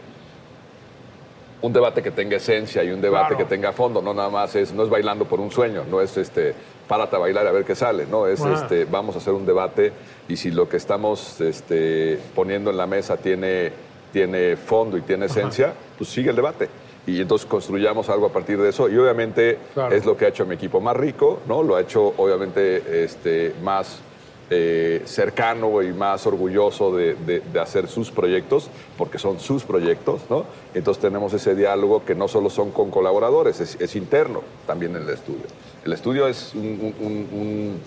un 1.61 1.73
debate 1.73 2.03
que 2.03 2.11
tenga 2.11 2.37
esencia 2.37 2.83
y 2.83 2.91
un 2.91 3.01
debate 3.01 3.29
Claro. 3.35 3.37
que 3.37 3.45
tenga 3.45 3.71
fondo, 3.71 4.01
no 4.01 4.13
nada 4.13 4.29
más 4.29 4.55
es, 4.55 4.73
no 4.73 4.83
es 4.83 4.89
bailando 4.89 5.25
por 5.25 5.39
un 5.39 5.51
sueño, 5.51 5.83
no 5.89 6.01
es 6.01 6.15
este, 6.17 6.53
párate 6.87 7.15
a 7.15 7.19
bailar 7.19 7.45
a 7.47 7.51
ver 7.51 7.65
qué 7.65 7.75
sale, 7.75 8.05
no, 8.09 8.27
es 8.27 8.41
Ajá. 8.41 8.53
este, 8.53 8.85
vamos 8.85 9.15
a 9.15 9.19
hacer 9.19 9.33
un 9.33 9.45
debate 9.45 9.91
y 10.27 10.37
si 10.37 10.51
lo 10.51 10.67
que 10.69 10.77
estamos 10.77 11.39
este, 11.41 12.19
poniendo 12.35 12.69
en 12.71 12.77
la 12.77 12.87
mesa 12.87 13.17
tiene, 13.17 13.71
tiene 14.13 14.55
fondo 14.57 14.97
y 14.97 15.01
tiene 15.01 15.25
esencia, 15.25 15.73
pues 15.97 16.09
sigue 16.09 16.29
el 16.29 16.35
debate. 16.35 16.69
Y 17.05 17.21
entonces 17.21 17.47
construyamos 17.47 18.09
algo 18.09 18.25
a 18.25 18.33
partir 18.33 18.59
de 18.61 18.67
eso. 18.69 18.89
Y 18.89 18.97
obviamente 18.97 19.57
Claro. 19.73 19.95
es 19.95 20.05
lo 20.05 20.17
que 20.17 20.25
ha 20.25 20.27
hecho 20.27 20.43
a 20.43 20.45
mi 20.45 20.55
equipo 20.55 20.81
más 20.81 20.97
rico, 20.97 21.39
¿no? 21.47 21.63
Lo 21.63 21.77
ha 21.77 21.81
hecho 21.81 22.13
obviamente 22.17 23.03
este, 23.05 23.53
más 23.63 23.99
eh, 24.49 25.01
cercano 25.05 25.81
y 25.81 25.91
más 25.93 26.25
orgulloso 26.25 26.95
de, 26.95 27.41
hacer 27.59 27.87
sus 27.87 28.11
proyectos, 28.11 28.69
porque 28.97 29.19
son 29.19 29.39
sus 29.39 29.63
proyectos, 29.63 30.21
¿no? 30.29 30.45
Entonces 30.73 31.01
tenemos 31.01 31.33
ese 31.33 31.55
diálogo 31.55 32.05
que 32.05 32.15
no 32.15 32.27
solo 32.27 32.49
son 32.49 32.71
con 32.71 32.89
colaboradores, 32.91 33.59
es, 33.59 33.95
interno 33.95 34.41
también 34.65 34.95
en 34.95 35.03
el 35.03 35.09
estudio. 35.09 35.45
El 35.83 35.93
estudio 35.93 36.27
es 36.27 36.53
un- 36.55 37.79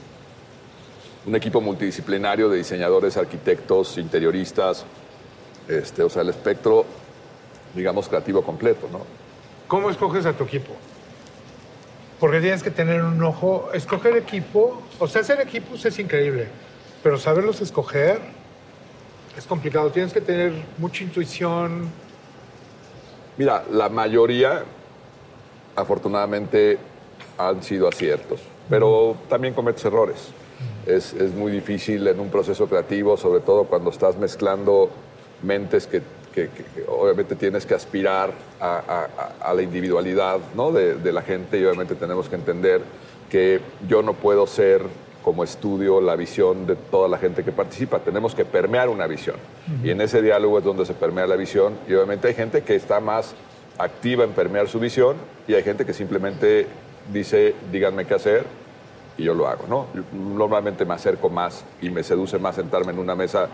un 1.27 1.35
equipo 1.35 1.61
multidisciplinario 1.61 2.49
de 2.49 2.59
diseñadores, 2.59 3.17
arquitectos, 3.17 3.99
interioristas, 3.99 4.85
este, 5.69 6.03
o 6.03 6.09
sea, 6.09 6.23
el 6.23 6.31
espectro, 6.31 6.85
digamos, 7.75 8.09
creativo 8.09 8.43
completo, 8.43 8.89
¿no? 8.91 9.01
¿Cómo 9.69 9.91
escoges 9.91 10.27
a 10.27 10.33
tu 10.33 10.45
equipo? 10.45 10.73
Porque 12.21 12.41
tienes 12.41 12.63
que 12.63 12.71
tener 12.71 13.03
un 13.03 13.23
ojo. 13.25 13.71
Escoger 13.73 14.17
equipo, 14.17 14.83
o 14.99 15.09
sea, 15.09 15.23
hacer 15.23 15.41
equipos 15.41 15.85
es 15.87 15.99
increíble, 15.99 16.49
pero 17.03 17.19
saberlos 17.19 17.61
escoger 17.63 18.21
es 19.37 19.47
complicado. 19.47 19.91
Tienes 19.91 20.13
que 20.13 20.21
tener 20.21 20.53
mucha 20.79 21.03
intuición. 21.03 21.89
Mira, 23.39 23.65
la 23.71 23.89
mayoría, 23.89 24.65
afortunadamente, 25.75 26.79
han 27.39 27.63
sido 27.63 27.89
aciertos, 27.89 28.41
pero 28.69 29.17
también 29.31 29.55
cometes 29.55 29.83
errores. 29.87 30.29
Es, 30.87 31.15
es 31.15 31.33
muy 31.33 31.51
difícil 31.51 32.07
en 32.07 32.21
un 32.21 32.29
proceso 32.29 32.69
creativo, 32.69 33.17
sobre 33.17 33.41
todo 33.41 33.65
cuando 33.65 33.91
estás 33.91 34.19
mezclando 34.19 34.91
mentes 35.43 35.87
que, 35.87 36.03
que- 36.35 36.49
que- 36.49 36.65
que 36.65 36.85
obviamente 36.89 37.35
tienes 37.37 37.67
que 37.67 37.75
aspirar 37.75 38.33
a, 38.61 38.77
a- 38.77 39.09
a- 39.47 39.51
a 39.51 39.55
la 39.55 39.63
individualidad 39.63 40.39
¿no? 40.55 40.71
de, 40.73 40.95
de 40.97 41.13
la 41.13 41.23
gente 41.23 41.59
y 41.59 41.65
obviamente 41.65 41.95
tenemos 41.95 42.29
que 42.29 42.37
entender 42.37 42.83
que 43.29 43.61
yo 43.89 44.03
no 44.03 44.15
puedo 44.15 44.47
ser 44.47 44.83
como 45.23 45.45
estudio 45.45 46.01
la 46.01 46.17
visión 46.17 46.67
de 46.67 46.77
toda 46.77 47.07
la 47.09 47.19
gente 47.19 47.45
que 47.45 47.53
participa. 47.53 47.99
Tenemos 47.99 48.35
que 48.35 48.45
permear 48.47 48.89
una 48.89 49.07
visión. 49.07 49.37
Y 49.85 49.91
en 49.91 50.01
ese 50.01 50.23
diálogo 50.23 50.59
es 50.59 50.65
donde 50.65 50.87
se 50.87 50.95
permea 50.95 51.27
la 51.27 51.37
visión. 51.37 51.75
Y 51.87 51.93
obviamente 51.95 52.29
hay 52.29 52.35
gente 52.35 52.63
que 52.63 52.75
está 52.75 53.01
más 53.01 53.35
activa 53.77 54.25
en 54.25 54.31
permear 54.31 54.67
su 54.69 54.81
visión 54.81 55.17
y 55.47 55.55
hay 55.55 55.63
gente 55.63 55.85
que 55.85 55.93
simplemente 55.93 56.67
dice, 57.13 57.55
díganme 57.71 58.07
qué 58.07 58.15
hacer 58.15 58.45
y 59.19 59.25
yo 59.25 59.35
lo 59.35 59.47
hago, 59.47 59.67
¿no? 59.69 59.87
Yo 59.95 60.03
Normalmente 60.13 60.85
me 60.87 60.95
acerco 60.95 61.29
más 61.29 61.65
y 61.83 61.91
me 61.91 62.03
seduce 62.03 62.39
más 62.39 62.55
sentarme 62.57 62.93
en 62.93 62.99
una 62.99 63.15
mesa 63.15 63.49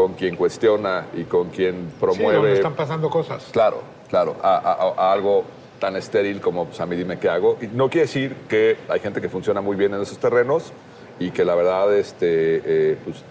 con 0.00 0.14
quien 0.14 0.34
cuestiona 0.34 1.08
y 1.14 1.24
con 1.24 1.50
quien 1.50 1.74
Sí, 1.74 1.80
donde 1.80 1.96
promueve. 2.00 2.52
están 2.54 2.74
pasando 2.74 3.10
cosas. 3.10 3.48
Claro, 3.52 3.82
claro, 4.08 4.36
a, 4.42 4.56
a- 4.56 4.94
a 5.08 5.12
algo 5.12 5.44
tan 5.78 5.94
estéril 5.96 6.40
como, 6.40 6.64
pues 6.66 6.80
a 6.80 6.86
mí 6.86 6.96
dime 6.96 7.18
qué 7.18 7.28
hago. 7.28 7.58
Y 7.60 7.66
no 7.66 7.90
quiere 7.90 8.06
decir 8.06 8.34
que 8.48 8.78
hay 8.88 9.00
gente 9.00 9.20
que 9.20 9.28
funciona 9.28 9.60
muy 9.60 9.76
bien 9.76 9.92
en 9.92 10.00
esos 10.00 10.16
terrenos 10.18 10.72
y 11.18 11.32
que 11.32 11.44
la 11.44 11.54
verdad 11.54 11.94
este, 11.94 12.62
eh, 12.92 12.98
pues, 13.04 13.22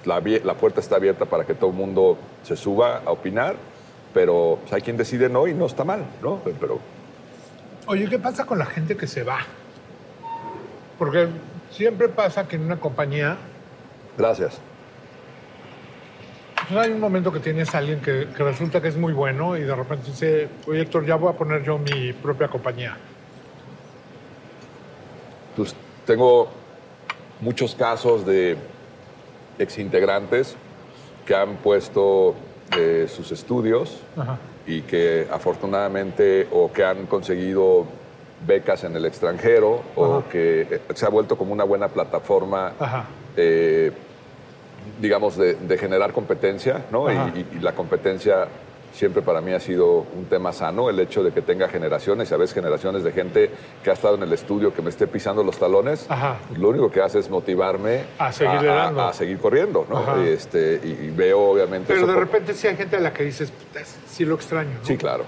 la 0.45 0.53
puerta 0.53 0.79
está 0.79 0.97
abierta 0.97 1.25
para 1.25 1.43
que 1.43 1.55
todo 1.55 1.71
el 1.71 1.75
mundo 1.75 2.17
se 2.43 2.55
suba 2.55 3.01
a 3.03 3.09
opinar, 3.11 3.55
pero 4.13 4.59
pues, 4.61 4.71
hay 4.73 4.81
quien 4.81 4.95
decide 4.97 5.27
no 5.27 5.47
y 5.47 5.55
no 5.55 5.65
está 5.65 5.83
mal, 5.83 6.05
¿no? 6.21 6.39
Pero 6.59 6.77
Oye, 7.87 8.07
¿qué 8.07 8.19
pasa 8.19 8.45
con 8.45 8.59
la 8.59 8.65
gente 8.67 8.95
que 8.95 9.07
se 9.07 9.23
va? 9.23 9.39
Porque 10.99 11.27
siempre 11.71 12.09
pasa 12.09 12.47
que 12.47 12.57
en 12.57 12.63
una 12.65 12.79
compañía 12.79 13.37
gracias. 14.15 14.59
Pues, 16.69 16.85
hay 16.85 16.91
un 16.91 16.99
momento 16.99 17.31
que 17.31 17.39
tienes 17.39 17.73
a 17.73 17.79
alguien 17.79 17.99
que, 17.99 18.27
que 18.35 18.43
resulta 18.43 18.81
que 18.81 18.87
es 18.89 18.97
muy 18.97 19.13
bueno 19.13 19.57
y 19.57 19.61
de 19.61 19.75
repente 19.75 20.07
dice, 20.11 20.47
oye 20.67 20.81
Héctor, 20.81 21.05
ya 21.05 21.15
voy 21.15 21.33
a 21.33 21.37
poner 21.37 21.63
yo 21.63 21.77
mi 21.77 22.13
propia 22.13 22.47
compañía. 22.47 22.95
Pues 25.55 25.75
tengo 26.05 26.49
muchos 27.41 27.75
casos 27.75 28.25
de 28.25 28.57
exintegrantes 29.57 30.55
que 31.25 31.35
han 31.35 31.55
puesto 31.57 32.35
eh, 32.77 33.07
sus 33.09 33.31
estudios 33.31 33.97
Ajá. 34.15 34.37
y 34.65 34.81
que 34.81 35.27
afortunadamente 35.31 36.47
o 36.51 36.71
que 36.71 36.83
han 36.83 37.05
conseguido 37.07 37.85
becas 38.45 38.83
en 38.83 38.95
el 38.95 39.05
extranjero 39.05 39.81
o 39.95 40.23
que 40.31 40.61
eh, 40.61 40.81
se 40.93 41.05
ha 41.05 41.09
vuelto 41.09 41.37
como 41.37 41.51
una 41.51 41.63
buena 41.65 41.89
plataforma, 41.89 42.73
Ajá. 42.79 43.05
eh, 43.35 43.91
digamos, 44.99 45.37
de, 45.37 45.55
de 45.55 45.77
generar 45.77 46.13
competencia, 46.13 46.85
¿no? 46.91 47.11
Y, 47.11 47.45
la 47.61 47.73
competencia 47.73 48.47
siempre 48.91 49.21
para 49.21 49.39
mí 49.39 49.53
ha 49.53 49.59
sido 49.59 50.05
un 50.15 50.25
tema 50.25 50.51
sano, 50.51 50.89
el 50.89 50.99
hecho 50.99 51.23
de 51.23 51.31
que 51.31 51.41
tenga 51.43 51.69
generaciones, 51.69 52.31
a 52.31 52.37
veces 52.37 52.55
generaciones 52.55 53.03
de 53.03 53.11
gente 53.11 53.51
que 53.83 53.91
ha 53.91 53.93
estado 53.93 54.15
en 54.15 54.23
el 54.23 54.33
estudio, 54.33 54.73
que 54.73 54.81
me 54.81 54.89
esté 54.89 55.05
pisando 55.07 55.43
los 55.43 55.57
talones, 55.59 56.07
Ajá. 56.09 56.37
lo 56.57 56.69
único 56.69 56.89
que 56.91 56.99
hace 57.01 57.19
es 57.19 57.29
motivarme 57.29 58.01
A 58.17 58.31
seguirle 58.31 58.67
dando. 58.67 59.03
a 59.03 59.13
seguir 59.13 59.37
corriendo, 59.37 59.85
¿no? 59.89 60.25
Y, 60.25 60.29
este, 60.29 60.81
y, 60.83 61.05
y 61.05 61.11
veo 61.15 61.39
obviamente... 61.39 61.93
Pero 61.93 62.07
de 62.07 62.13
por- 62.13 62.23
repente 62.23 62.53
sí 62.55 62.67
hay 62.67 62.75
gente 62.75 62.95
a 62.95 62.99
la 62.99 63.13
que 63.13 63.23
dices, 63.23 63.51
"Puta, 63.51 63.85
sí 64.07 64.25
lo 64.25 64.33
extraño. 64.35 64.71
¿no? 64.81 64.85
Sí, 64.85 64.97
claro. 64.97 65.23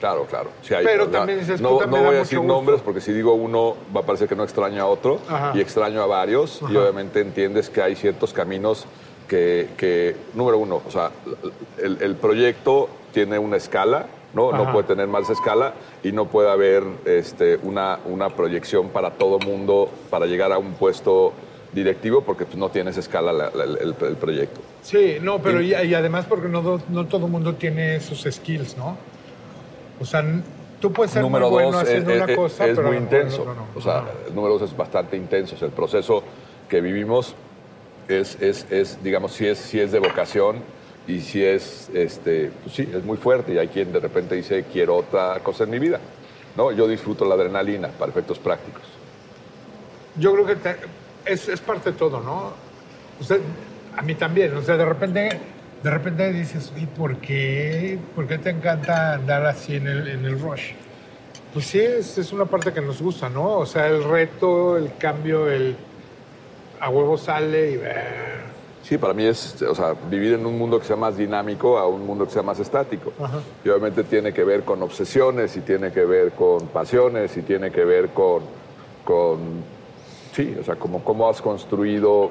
Claro, 0.00 0.24
claro. 0.26 0.50
Sí 0.62 0.72
hay- 0.74 0.84
Pero 0.84 1.04
no, 1.04 1.10
también 1.10 1.38
dices, 1.40 1.60
no, 1.60 1.78
no 1.78 1.86
voy 1.86 2.16
a 2.16 2.18
decir 2.20 2.38
gusto. 2.38 2.52
nombres 2.52 2.80
porque 2.80 3.00
si 3.02 3.12
digo 3.12 3.34
uno 3.34 3.76
va 3.94 4.00
a 4.00 4.04
parecer 4.04 4.26
que 4.28 4.34
no 4.34 4.42
extraño 4.42 4.82
a 4.82 4.86
otro 4.86 5.20
Ajá. 5.28 5.52
y 5.54 5.60
extraño 5.60 6.02
a 6.02 6.06
varios 6.06 6.60
y 6.62 6.74
obviamente 6.76 7.20
entiendes 7.20 7.68
que 7.70 7.82
hay 7.82 7.94
ciertos 7.94 8.32
caminos 8.32 8.86
que, 9.28 9.68
que, 9.76 10.16
número 10.34 10.58
uno, 10.58 10.80
o 10.86 10.90
sea, 10.90 11.10
el, 11.78 11.98
el 12.00 12.16
proyecto 12.16 12.88
tiene 13.12 13.38
una 13.38 13.58
escala, 13.58 14.06
¿no? 14.34 14.50
No 14.52 14.72
puede 14.72 14.86
tener 14.88 15.06
más 15.06 15.28
escala 15.30 15.74
y 16.02 16.10
no 16.12 16.24
puede 16.26 16.50
haber 16.50 16.82
este, 17.04 17.58
una, 17.62 17.98
una 18.06 18.30
proyección 18.30 18.88
para 18.88 19.10
todo 19.12 19.38
mundo 19.38 19.88
para 20.08 20.26
llegar 20.26 20.50
a 20.50 20.58
un 20.58 20.72
puesto 20.72 21.32
directivo 21.72 22.22
porque 22.22 22.44
pues, 22.46 22.56
no 22.56 22.70
tienes 22.70 22.96
escala 22.96 23.32
la- 23.32 23.50
la- 23.50 23.64
el, 23.64 23.94
el 24.00 24.16
proyecto. 24.16 24.60
Sí, 24.82 25.18
no, 25.20 25.38
pero 25.40 25.60
y, 25.60 25.74
y 25.74 25.94
además 25.94 26.24
porque 26.28 26.48
no, 26.48 26.80
no 26.88 27.06
todo 27.06 27.26
el 27.26 27.30
mundo 27.32 27.54
tiene 27.54 27.96
esos 27.96 28.26
skills, 28.28 28.76
¿no? 28.76 28.96
O 30.00 30.04
sea, 30.04 30.24
tú 30.80 30.92
puedes 30.92 31.12
ser 31.12 31.22
número 31.22 31.50
muy 31.50 31.62
bueno 31.62 31.78
dos 31.78 31.82
es, 31.82 31.88
haciendo 31.88 32.10
es- 32.12 32.22
una 32.22 32.36
cosa, 32.36 32.66
es 32.66 32.76
pero 32.76 32.88
muy 32.88 32.96
intenso. 32.96 33.42
otro 33.42 33.54
no. 33.54 33.66
O 33.76 33.80
sea, 33.80 34.04
el 34.26 34.34
número 34.34 34.58
dos 34.58 34.70
es 34.70 34.76
bastante 34.76 35.16
intenso. 35.16 35.54
O 35.54 35.58
sea, 35.58 35.68
el 35.68 35.74
proceso 35.74 36.22
que 36.68 36.80
vivimos 36.80 37.34
es, 38.08 38.40
es, 38.40 38.66
es, 38.70 39.02
digamos, 39.02 39.32
sí 39.32 39.46
es, 39.46 39.58
sí 39.58 39.78
es 39.78 39.92
de 39.92 39.98
vocación 39.98 40.56
y 41.06 41.20
si 41.20 41.44
es, 41.44 41.90
este, 41.94 42.50
pues 42.62 42.74
sí, 42.74 42.88
es 42.92 43.04
muy 43.04 43.16
fuerte 43.16 43.54
y 43.54 43.58
hay 43.58 43.68
quien 43.68 43.92
de 43.92 44.00
repente 44.00 44.34
dice, 44.34 44.64
quiero 44.72 44.96
otra 44.96 45.40
cosa 45.40 45.64
en 45.64 45.70
mi 45.70 45.78
vida. 45.78 46.00
¿no? 46.56 46.72
Yo 46.72 46.88
disfruto 46.88 47.24
la 47.24 47.34
adrenalina 47.34 47.88
para 47.88 48.10
efectos 48.10 48.38
prácticos. 48.38 48.82
Yo 50.16 50.32
creo 50.32 50.46
que 50.46 50.56
es, 51.24 51.48
es, 51.48 51.60
parte 51.60 51.92
de 51.92 51.96
todo, 51.96 52.20
¿no? 52.20 52.52
Usted, 53.20 53.40
a 53.96 54.02
mí 54.02 54.14
también, 54.14 54.56
o 54.56 54.62
sea, 54.62 54.76
de 54.76 54.84
repente, 54.84 55.28
de 55.82 55.90
repente 55.90 56.32
dices, 56.32 56.72
¿y 56.76 56.86
por 56.86 57.16
qué? 57.16 57.98
¿Por 58.14 58.26
qué 58.26 58.38
te 58.38 58.50
encanta 58.50 59.14
andar 59.14 59.46
así 59.46 59.76
en 59.76 59.86
el, 59.86 60.08
en 60.08 60.24
el 60.24 60.38
rush? 60.38 60.72
Pues 61.52 61.66
sí, 61.66 61.80
es, 61.80 62.18
es, 62.18 62.32
una 62.32 62.44
parte 62.44 62.72
que 62.72 62.80
nos 62.80 63.02
gusta, 63.02 63.28
¿no? 63.28 63.58
O 63.58 63.66
sea, 63.66 63.88
el 63.88 64.04
reto, 64.04 64.76
el 64.76 64.96
cambio, 64.98 65.50
el 65.50 65.76
a 66.80 66.88
huevo 66.88 67.16
sale 67.18 67.72
y... 67.72 67.80
Sí, 68.82 68.98
para 68.98 69.12
mí 69.12 69.24
es, 69.24 69.60
o 69.62 69.74
sea, 69.74 69.94
vivir 70.08 70.34
en 70.34 70.46
un 70.46 70.58
mundo 70.58 70.80
que 70.80 70.86
sea 70.86 70.96
más 70.96 71.16
dinámico 71.16 71.78
a 71.78 71.86
un 71.86 72.04
mundo 72.04 72.24
que 72.24 72.32
sea 72.32 72.42
más 72.42 72.58
estático. 72.58 73.12
Y 73.64 73.68
obviamente 73.68 74.04
tiene 74.04 74.32
que 74.32 74.42
ver 74.42 74.64
con 74.64 74.82
obsesiones 74.82 75.56
y 75.56 75.60
tiene 75.60 75.92
que 75.92 76.04
ver 76.04 76.32
con 76.32 76.66
pasiones 76.68 77.36
y 77.36 77.42
tiene 77.42 77.70
que 77.70 77.84
ver 77.84 78.08
con, 78.08 78.42
con 79.04 79.38
sí, 80.32 80.56
o 80.58 80.64
sea, 80.64 80.76
como 80.76 81.04
cómo 81.04 81.28
has 81.28 81.42
construido 81.42 82.30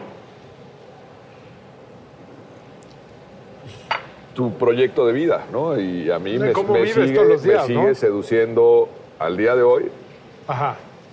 tu 4.39 4.53
proyecto 4.53 5.05
de 5.05 5.11
vida, 5.11 5.47
¿no? 5.51 5.77
Y 5.77 6.09
a 6.09 6.17
mí 6.17 6.39
me, 6.39 6.53
sigue, 6.55 7.93
seduciendo 7.93 8.87
al 9.19 9.35
día 9.35 9.53
de 9.53 9.63
hoy 9.63 9.91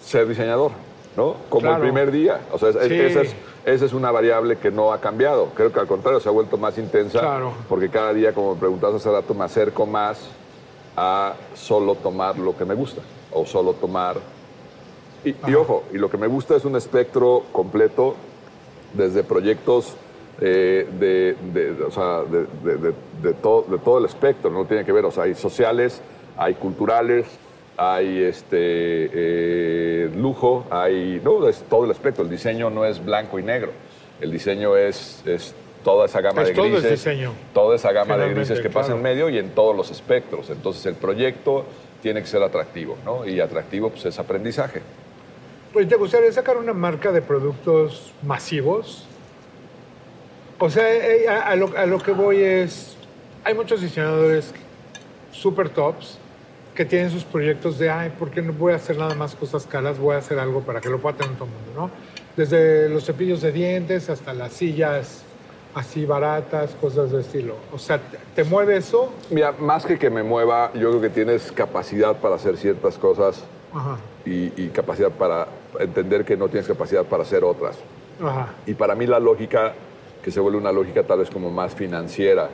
ser 0.00 0.28
diseñador, 0.28 0.70
¿no? 1.16 1.34
Como 1.48 1.74
el 1.74 1.80
primer 1.80 2.12
día. 2.12 2.42
O 2.52 2.58
sea, 2.58 2.68
es, 2.68 3.34
esa 3.64 3.84
es 3.84 3.92
una 3.92 4.12
variable 4.12 4.58
que 4.58 4.70
no 4.70 4.92
ha 4.92 5.00
cambiado. 5.00 5.48
Creo 5.56 5.72
que 5.72 5.80
al 5.80 5.88
contrario 5.88 6.20
se 6.20 6.28
ha 6.28 6.30
vuelto 6.30 6.56
más 6.56 6.78
intensa 6.78 7.40
porque 7.68 7.88
cada 7.88 8.14
día, 8.14 8.32
como 8.32 8.54
me 8.54 8.60
preguntabas 8.60 8.94
hace 9.00 9.10
rato, 9.10 9.34
me 9.34 9.44
acerco 9.44 9.86
más 9.86 10.20
a 10.96 11.34
solo 11.56 11.96
tomar 11.96 12.38
lo 12.38 12.56
que 12.56 12.64
me 12.64 12.76
gusta 12.76 13.02
o 13.32 13.44
solo 13.44 13.72
tomar... 13.72 14.18
Y, 15.24 15.34
ojo, 15.52 15.82
y 15.92 15.98
lo 15.98 16.08
que 16.08 16.16
me 16.16 16.28
gusta 16.28 16.54
es 16.54 16.64
un 16.64 16.76
espectro 16.76 17.42
completo 17.50 18.14
desde 18.94 19.24
proyectos 19.24 19.96
eh, 20.40 20.87
de, 20.99 21.83
o 21.83 21.90
sea, 21.90 22.22
de, 22.22 23.33
todo, 23.35 23.62
de 23.62 23.79
todo 23.79 23.99
el 23.99 24.05
espectro, 24.05 24.51
no 24.51 24.64
tiene 24.64 24.85
que 24.85 24.92
ver, 24.92 25.05
o 25.05 25.11
sea, 25.11 25.25
hay 25.25 25.35
sociales, 25.35 26.01
hay 26.37 26.55
culturales, 26.55 27.27
hay 27.77 28.22
este 28.22 28.57
eh, 29.12 30.11
lujo, 30.16 30.64
hay 30.70 31.20
no 31.22 31.46
es 31.49 31.62
todo 31.68 31.85
el 31.85 31.90
espectro. 31.90 32.25
El 32.25 32.31
diseño 32.31 32.70
no 32.70 32.85
es 32.85 33.05
blanco 33.05 33.38
y 33.38 33.42
negro. 33.42 33.72
El 34.20 34.31
diseño 34.31 34.77
es, 34.77 35.22
es 35.27 35.55
toda 35.85 36.07
esa 36.07 36.20
gama 36.20 36.42
de 36.42 36.53
grises, 36.53 36.81
todo 36.81 36.90
diseño. 36.90 37.33
toda 37.53 37.77
esa 37.77 37.92
gama 37.92 38.16
de 38.16 38.33
grises 38.33 38.61
que 38.61 38.70
pasa 38.70 38.92
en 38.92 39.03
medio 39.03 39.29
y 39.29 39.38
en 39.38 39.51
todos 39.51 39.77
los 39.77 39.90
espectros. 39.90 40.49
Entonces 40.51 40.85
el 40.87 40.94
proyecto 40.94 41.64
tiene 42.03 42.20
que 42.20 42.27
ser 42.27 42.42
atractivo, 42.42 42.96
¿no? 43.05 43.27
Y 43.27 43.40
atractivo 43.40 43.90
pues 43.90 44.07
es 44.07 44.18
aprendizaje. 44.18 44.81
Pues 45.72 45.88
te 45.88 45.96
gustaría 45.96 46.33
sacar 46.33 46.57
una 46.57 46.72
marca 46.72 47.12
de 47.12 47.20
productos 47.20 48.12
masivos. 48.22 49.06
O 50.59 50.71
sea, 50.71 50.92
eh, 50.92 51.29
a, 51.29 51.55
lo, 51.57 51.77
a 51.77 51.87
lo 51.87 51.99
que 51.99 52.12
voy 52.12 52.40
es, 52.40 52.97
hay 53.45 53.55
muchos 53.55 53.81
diseñadores 53.81 54.53
super 55.33 55.69
tops 55.69 56.19
que 56.75 56.85
tienen 56.85 57.11
sus 57.11 57.25
proyectos 57.25 57.79
de, 57.79 57.90
ay, 57.90 58.12
¿por 58.19 58.31
qué 58.31 58.42
no 58.42 58.53
voy 58.53 58.73
a 58.73 58.77
hacer 58.77 58.97
nada 58.99 59.14
más 59.14 59.35
cosas 59.35 59.66
caras? 59.66 59.99
Voy 59.99 60.14
a 60.14 60.19
hacer 60.19 60.38
algo 60.38 60.61
para 60.61 60.81
que 60.81 60.88
lo 60.88 60.99
pueda 60.99 61.16
tener 61.16 61.35
todo 61.37 61.47
el 61.47 61.51
mundo, 61.51 61.73
¿no? 61.75 61.90
Desde 62.37 62.88
los 62.88 63.05
cepillos 63.05 63.40
de 63.40 63.53
dientes 63.53 64.09
hasta 64.11 64.35
las 64.35 64.53
sillas 64.53 65.23
así 65.77 66.07
baratas, 66.07 66.75
cosas 66.81 67.12
de 67.12 67.21
estilo. 67.21 67.57
O 67.71 67.79
sea, 67.79 68.01
¿te, 68.35 68.45
mueve 68.45 68.79
eso? 68.79 69.12
Mira, 69.31 69.53
más 69.53 69.85
que 69.85 69.99
que 69.99 70.09
me 70.09 70.23
mueva, 70.23 70.73
yo 70.73 70.88
creo 70.88 71.01
que 71.03 71.11
tienes 71.11 71.53
capacidad 71.53 72.16
para 72.16 72.37
hacer 72.37 72.57
ciertas 72.57 72.97
cosas 72.97 73.45
Y, 74.25 74.69
capacidad 74.69 75.11
para 75.11 75.49
entender 75.79 76.25
que 76.25 76.35
no 76.35 76.49
tienes 76.49 76.66
capacidad 76.66 77.05
para 77.05 77.25
hacer 77.25 77.45
otras. 77.45 77.77
Ajá. 78.23 78.55
Y 78.66 78.73
para 78.73 78.95
mí 78.95 79.07
la 79.07 79.21
lógica, 79.21 79.75
que 80.26 80.32
se 80.32 80.40
vuelve 80.40 80.58
una 80.58 80.72
lógica 80.72 81.04
tal 81.04 81.20
vez 81.20 81.30
como 81.30 81.52
más 81.52 81.72
financiera, 81.72 82.50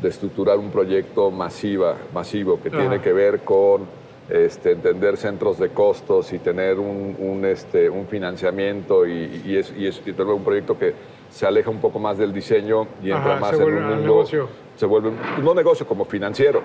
de 0.00 0.08
estructurar 0.08 0.58
un 0.58 0.70
proyecto 0.70 1.30
masiva, 1.30 1.94
masivo 2.14 2.58
que 2.62 2.70
tiene 2.70 3.02
que 3.02 3.12
ver 3.12 3.40
con 3.40 3.82
este, 4.30 4.72
entender 4.72 5.18
centros 5.18 5.58
de 5.58 5.68
costos 5.68 6.32
y 6.32 6.38
tener 6.38 6.78
un, 6.78 7.44
este, 7.44 7.90
un 7.90 8.06
financiamiento 8.06 9.06
y, 9.06 9.54
es, 9.54 9.70
y, 9.76 9.86
es, 9.86 10.00
tener 10.00 10.28
un 10.28 10.42
proyecto 10.42 10.78
que 10.78 10.94
se 11.30 11.44
aleja 11.44 11.68
un 11.68 11.82
poco 11.82 11.98
más 11.98 12.16
del 12.16 12.32
diseño 12.32 12.86
y 13.02 13.10
entra 13.10 13.36
más 13.36 13.52
en 13.52 13.64
un 13.64 13.82
mundo. 13.82 13.96
Negocio. 13.96 14.48
Se 14.76 14.86
vuelve, 14.86 15.12
no 15.42 15.52
negocio, 15.52 15.86
como 15.86 16.06
financiero. 16.06 16.62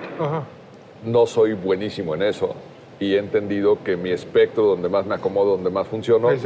No 1.04 1.26
soy 1.26 1.52
buenísimo 1.52 2.16
en 2.16 2.22
eso 2.22 2.56
y 2.98 3.16
he 3.16 3.18
entendido 3.18 3.80
que 3.84 3.98
mi 3.98 4.12
espectro, 4.12 4.64
donde 4.64 4.88
más 4.88 5.06
me 5.06 5.16
acomodo, 5.16 5.58
donde 5.58 5.70
más 5.70 5.86
funciono, 5.86 6.32
es, 6.32 6.46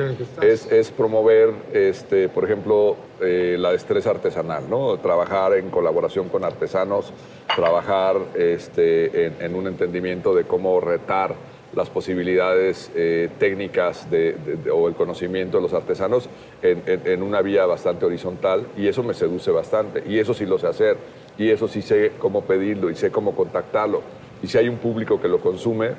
es, 0.71 0.89
promover, 0.89 1.53
este, 1.73 2.27
por 2.27 2.43
ejemplo, 2.43 2.95
eh, 3.21 3.58
la 3.60 3.71
destreza 3.71 4.12
artesanal, 4.12 4.69
¿no? 4.69 4.97
Trabajar 4.97 5.53
en 5.53 5.69
colaboración 5.69 6.29
con 6.29 6.43
artesanos, 6.43 7.13
trabajar 7.55 8.17
este, 8.36 9.27
en, 9.43 9.55
un 9.55 9.67
entendimiento 9.67 10.34
de 10.34 10.43
cómo 10.43 10.79
retar 10.79 11.36
las 11.73 11.89
posibilidades 11.89 12.91
eh, 12.95 13.29
técnicas 13.38 14.10
de, 14.10 14.36
o 14.73 14.88
el 14.88 14.95
conocimiento 14.95 15.58
de 15.58 15.63
los 15.63 15.73
artesanos 15.73 16.27
en, 16.63 16.82
en, 16.86 17.21
una 17.21 17.41
vía 17.43 17.65
bastante 17.67 18.05
horizontal 18.05 18.65
y 18.75 18.88
eso 18.88 19.03
me 19.03 19.13
seduce 19.13 19.51
bastante 19.51 20.03
y 20.08 20.17
eso 20.17 20.34
sí 20.34 20.47
lo 20.47 20.58
sé 20.58 20.65
hacer 20.65 20.97
y 21.38 21.51
eso 21.51 21.67
sí 21.67 21.84
sé 21.84 22.13
cómo 22.17 22.41
pedirlo 22.41 22.89
y 22.89 22.95
sé 22.95 23.12
cómo 23.12 23.36
contactarlo 23.36 24.01
y 24.41 24.47
si 24.47 24.58
hay 24.58 24.69
un 24.69 24.77
público 24.77 25.21
que 25.21 25.27
lo 25.27 25.39
consume, 25.39 25.91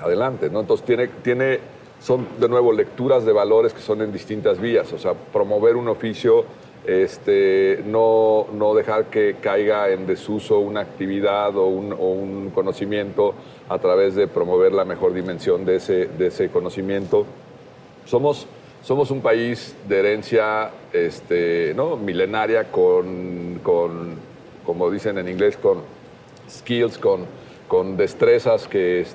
adelante, 0.00 0.50
¿no? 0.50 0.60
Entonces 0.60 0.84
tiene, 0.84 1.08
tiene, 1.22 1.60
son 2.04 2.28
de 2.38 2.50
nuevo 2.50 2.70
lecturas 2.70 3.24
de 3.24 3.32
valores 3.32 3.72
que 3.72 3.80
son 3.80 4.02
en 4.02 4.12
distintas 4.12 4.60
vías, 4.60 4.92
o 4.92 4.98
sea, 4.98 5.14
promover 5.14 5.74
un 5.74 5.88
oficio, 5.88 6.44
este, 6.86 7.82
no, 7.86 8.46
no 8.52 8.74
dejar 8.74 9.06
que 9.06 9.36
caiga 9.40 9.88
en 9.88 10.06
desuso 10.06 10.58
una 10.58 10.80
actividad 10.80 11.56
o 11.56 11.64
un, 11.64 11.94
o 11.94 12.10
un, 12.10 12.50
conocimiento 12.50 13.32
a 13.70 13.78
través 13.78 14.14
de 14.16 14.26
promover 14.26 14.72
la 14.72 14.84
mejor 14.84 15.14
dimensión 15.14 15.64
de 15.64 15.76
ese, 15.76 16.06
de 16.06 16.26
ese 16.26 16.50
conocimiento. 16.50 17.24
Somos, 18.04 18.46
somos 18.82 19.10
un 19.10 19.22
país 19.22 19.74
de 19.88 20.00
herencia 20.00 20.72
este, 20.92 21.72
¿no? 21.74 21.96
milenaria 21.96 22.70
con, 22.70 23.60
con, 23.62 24.16
como 24.66 24.90
dicen 24.90 25.16
en 25.16 25.26
inglés, 25.26 25.56
con 25.56 25.78
skills, 26.50 26.98
con, 26.98 27.24
con 27.66 27.96
destrezas 27.96 28.68
que 28.68 29.06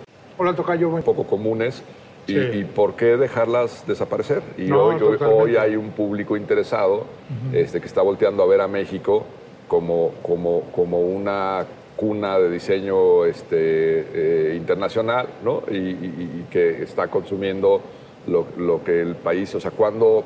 Hola, 0.42 0.56
Tocayo. 0.56 0.88
Un 0.88 1.04
poco 1.04 1.26
comunes. 1.26 1.84
Y, 2.30 2.64
por 2.64 2.96
qué 2.96 3.18
dejarlas 3.18 3.86
desaparecer? 3.88 4.42
Y 4.58 4.72
hoy, 4.72 5.02
hoy, 5.02 5.56
hay 5.56 5.76
un 5.76 5.92
público 5.92 6.38
interesado 6.38 7.06
este, 7.54 7.80
que 7.80 7.88
está 7.88 8.02
volteando 8.02 8.44
a 8.44 8.48
ver 8.48 8.62
a 8.62 8.68
México 8.68 9.26
como, 9.68 10.14
como, 10.22 10.62
como 10.72 11.00
una 11.00 11.66
cuna 11.96 12.40
de 12.40 12.50
diseño 12.50 13.26
este, 13.26 14.52
eh, 14.52 14.56
internacional, 14.56 15.28
¿no? 15.44 15.64
Y, 15.70 16.46
que 16.50 16.84
está 16.84 17.08
consumiendo 17.10 17.82
lo, 18.28 18.48
lo, 18.58 18.84
que 18.84 19.02
el 19.02 19.16
país, 19.16 19.54
o 19.54 19.60
sea, 19.60 19.72
cuando, 19.72 20.24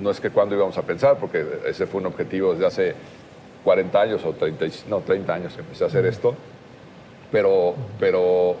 no 0.00 0.10
es 0.10 0.20
que 0.20 0.30
cuando 0.30 0.54
íbamos 0.54 0.76
a 0.76 0.82
pensar, 0.82 1.16
porque 1.18 1.44
ese 1.66 1.86
fue 1.86 2.00
un 2.00 2.06
objetivo 2.06 2.52
desde 2.52 2.66
hace 2.66 2.94
40 3.64 4.00
años 4.00 4.24
o 4.24 4.32
30, 4.32 4.66
no, 4.88 5.00
30 5.00 5.34
años 5.34 5.54
que 5.54 5.60
empecé 5.60 5.84
a 5.84 5.86
hacer 5.86 6.04
esto, 6.04 6.34
pero, 7.30 7.74
pero 7.98 8.56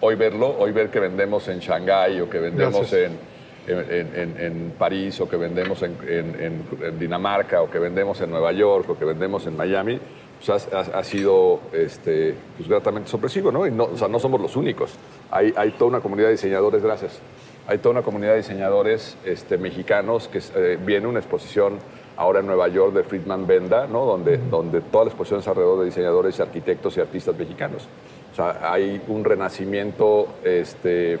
hoy 0.00 0.14
verlo, 0.14 0.54
hoy 0.58 0.72
ver 0.72 0.90
que 0.90 1.00
vendemos 1.00 1.48
en 1.48 1.58
Shanghái 1.58 2.20
o 2.20 2.30
que 2.30 2.38
vendemos 2.38 2.92
en, 2.92 3.18
en, 3.66 4.72
París 4.78 5.20
o 5.20 5.28
que 5.28 5.36
vendemos 5.36 5.82
en, 5.82 6.98
Dinamarca 6.98 7.62
o 7.62 7.70
que 7.70 7.78
vendemos 7.78 8.20
en 8.20 8.30
Nueva 8.30 8.52
York 8.52 8.90
o 8.90 8.98
que 8.98 9.04
vendemos 9.04 9.46
en 9.46 9.56
Miami, 9.56 9.98
pues 10.44 10.68
ha, 10.72 11.04
sido 11.04 11.60
este, 11.72 12.34
pues 12.56 12.68
gratamente 12.68 13.10
sorpresivo, 13.10 13.50
¿no? 13.50 13.66
Y 13.66 13.72
no, 13.72 13.84
o 13.84 13.96
sea, 13.96 14.08
no 14.08 14.20
somos 14.20 14.40
los 14.40 14.54
únicos. 14.56 14.92
Hay, 15.30 15.52
hay, 15.56 15.72
toda 15.72 15.90
una 15.90 16.00
comunidad 16.00 16.28
de 16.28 16.32
diseñadores, 16.32 16.82
gracias. 16.82 17.18
Hay 17.66 17.78
toda 17.78 17.94
una 17.94 18.02
comunidad 18.02 18.32
de 18.32 18.38
diseñadores 18.38 19.16
este, 19.24 19.58
mexicanos 19.58 20.28
que 20.28 20.40
eh, 20.54 20.78
viene 20.80 21.06
una 21.06 21.18
exposición 21.18 21.78
ahora 22.16 22.40
en 22.40 22.46
Nueva 22.46 22.68
York 22.68 22.94
de 22.94 23.02
Friedman 23.02 23.46
Benda, 23.46 23.86
¿no? 23.86 24.06
donde, 24.06 24.38
donde 24.38 24.80
toda 24.80 25.04
la 25.04 25.10
exposición 25.10 25.40
es 25.40 25.48
alrededor 25.48 25.80
de 25.80 25.86
diseñadores, 25.86 26.40
arquitectos 26.40 26.96
y 26.96 27.00
artistas 27.00 27.36
mexicanos 27.36 27.88
hay 28.38 29.00
un 29.08 29.24
renacimiento 29.24 30.28
este, 30.44 31.18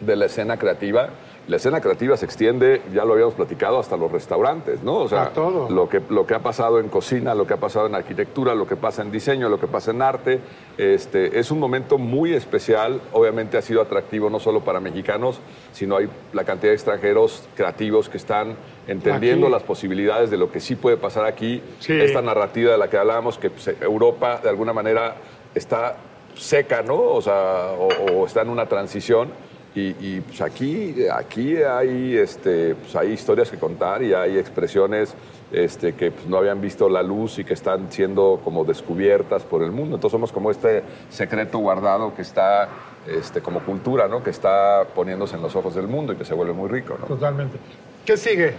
de 0.00 0.16
la 0.16 0.26
escena 0.26 0.56
creativa 0.56 1.10
La 1.48 1.56
escena 1.56 1.80
creativa 1.80 2.14
se 2.18 2.26
extiende, 2.26 2.82
ya 2.92 3.06
lo 3.06 3.14
habíamos 3.14 3.32
platicado, 3.32 3.78
hasta 3.78 3.96
los 3.96 4.12
restaurantes, 4.12 4.82
¿no? 4.82 4.96
O 4.96 5.08
sea, 5.08 5.22
A 5.22 5.28
todo. 5.30 5.70
Lo, 5.70 5.88
que, 5.88 6.02
lo 6.10 6.26
que 6.26 6.34
ha 6.34 6.40
pasado 6.40 6.78
en 6.78 6.90
cocina, 6.90 7.34
lo 7.34 7.46
que 7.46 7.54
ha 7.54 7.56
pasado 7.56 7.86
en 7.86 7.94
arquitectura, 7.94 8.54
lo 8.54 8.66
que 8.66 8.76
pasa 8.76 9.00
en 9.00 9.10
diseño, 9.10 9.48
lo 9.48 9.58
que 9.58 9.66
pasa 9.66 9.92
en 9.92 10.02
arte. 10.02 10.40
Este, 10.76 11.38
es 11.38 11.50
un 11.50 11.58
momento 11.58 11.96
muy 11.96 12.34
especial. 12.34 13.00
Obviamente 13.12 13.56
ha 13.56 13.62
sido 13.62 13.80
atractivo 13.80 14.28
no 14.28 14.40
solo 14.40 14.60
para 14.60 14.78
mexicanos, 14.78 15.40
sino 15.72 15.96
hay 15.96 16.10
la 16.34 16.44
cantidad 16.44 16.70
de 16.70 16.74
extranjeros 16.74 17.48
creativos 17.56 18.10
que 18.10 18.18
están 18.18 18.54
entendiendo 18.86 19.46
Aquí. 19.46 19.52
las 19.54 19.62
posibilidades 19.62 20.30
de 20.30 20.36
lo 20.36 20.52
que 20.52 20.60
sí 20.60 20.76
puede 20.76 20.98
pasar 20.98 21.24
aquí. 21.24 21.62
Sí. 21.80 21.94
Esta 21.98 22.20
narrativa 22.20 22.72
de 22.72 22.78
la 22.78 22.90
que 22.90 22.98
hablábamos, 22.98 23.38
que 23.38 23.48
pues, 23.48 23.68
Europa 23.80 24.38
de 24.42 24.50
alguna 24.50 24.74
manera 24.74 25.16
está 25.54 25.96
seca, 26.38 26.82
¿no? 26.82 26.96
O 26.96 27.20
sea, 27.20 27.72
o, 27.78 27.88
o 28.12 28.26
está 28.26 28.42
en 28.42 28.48
una 28.48 28.66
transición. 28.66 29.30
Y, 29.74 29.94
y, 30.00 30.20
pues 30.22 30.40
aquí, 30.40 30.94
aquí 31.12 31.56
hay, 31.56 32.16
este, 32.16 32.74
pues 32.74 32.96
hay 32.96 33.12
historias 33.12 33.50
que 33.50 33.58
contar 33.58 34.02
y 34.02 34.14
hay 34.14 34.38
expresiones 34.38 35.14
este, 35.52 35.94
que 35.94 36.10
pues, 36.10 36.26
no 36.26 36.38
habían 36.38 36.60
visto 36.60 36.88
la 36.88 37.02
luz 37.02 37.38
y 37.38 37.44
que 37.44 37.54
están 37.54 37.92
siendo 37.92 38.40
como 38.42 38.64
descubiertas 38.64 39.42
por 39.44 39.62
el 39.62 39.70
mundo. 39.70 39.96
Entonces 39.96 40.12
somos 40.12 40.32
como 40.32 40.50
este 40.50 40.82
secreto 41.10 41.58
guardado 41.58 42.14
que 42.14 42.22
está 42.22 42.68
este, 43.06 43.40
como 43.40 43.60
cultura, 43.60 44.08
¿no? 44.08 44.22
Que 44.22 44.30
está 44.30 44.84
poniéndose 44.94 45.36
en 45.36 45.42
los 45.42 45.54
ojos 45.54 45.74
del 45.74 45.86
mundo 45.86 46.12
y 46.12 46.16
que 46.16 46.24
se 46.24 46.34
vuelve 46.34 46.54
muy 46.54 46.68
rico, 46.68 46.96
¿no? 46.98 47.06
Totalmente. 47.06 47.58
¿Qué 48.04 48.16
sigue? 48.16 48.54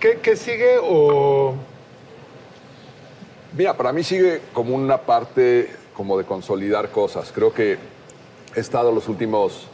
¿Qué, 0.00 0.18
qué 0.20 0.36
sigue 0.36 0.76
o...? 0.82 1.54
Mira, 3.56 3.74
para 3.74 3.92
mí 3.92 4.02
sigue 4.02 4.42
como 4.52 4.74
una 4.74 4.98
parte 4.98 5.70
como 5.94 6.18
de 6.18 6.24
consolidar 6.24 6.90
cosas. 6.90 7.32
Creo 7.32 7.52
que 7.52 7.78
he 8.54 8.60
estado 8.60 8.92
los 8.92 9.08
últimos 9.08 9.66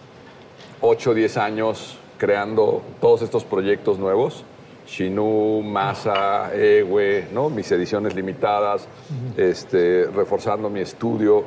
8 0.80 1.10
o 1.10 1.14
10 1.14 1.36
años 1.38 1.98
creando 2.18 2.82
todos 3.00 3.22
estos 3.22 3.44
proyectos 3.44 3.98
nuevos. 3.98 4.44
Shinu, 4.86 5.62
Masa, 5.62 6.54
Ewe, 6.54 7.28
¿no? 7.32 7.48
mis 7.48 7.70
ediciones 7.70 8.14
limitadas, 8.14 8.88
este, 9.36 10.06
reforzando 10.06 10.68
mi 10.68 10.80
estudio. 10.80 11.44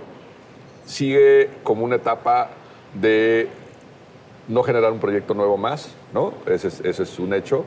Sigue 0.85 1.49
como 1.63 1.83
una 1.83 1.97
etapa 1.97 2.49
de 2.93 3.49
no 4.47 4.63
generar 4.63 4.91
un 4.91 4.99
proyecto 4.99 5.33
nuevo 5.33 5.57
más, 5.57 5.93
¿no? 6.13 6.33
Ese 6.45 6.67
es, 6.69 6.79
ese 6.81 7.03
es 7.03 7.19
un 7.19 7.33
hecho 7.33 7.65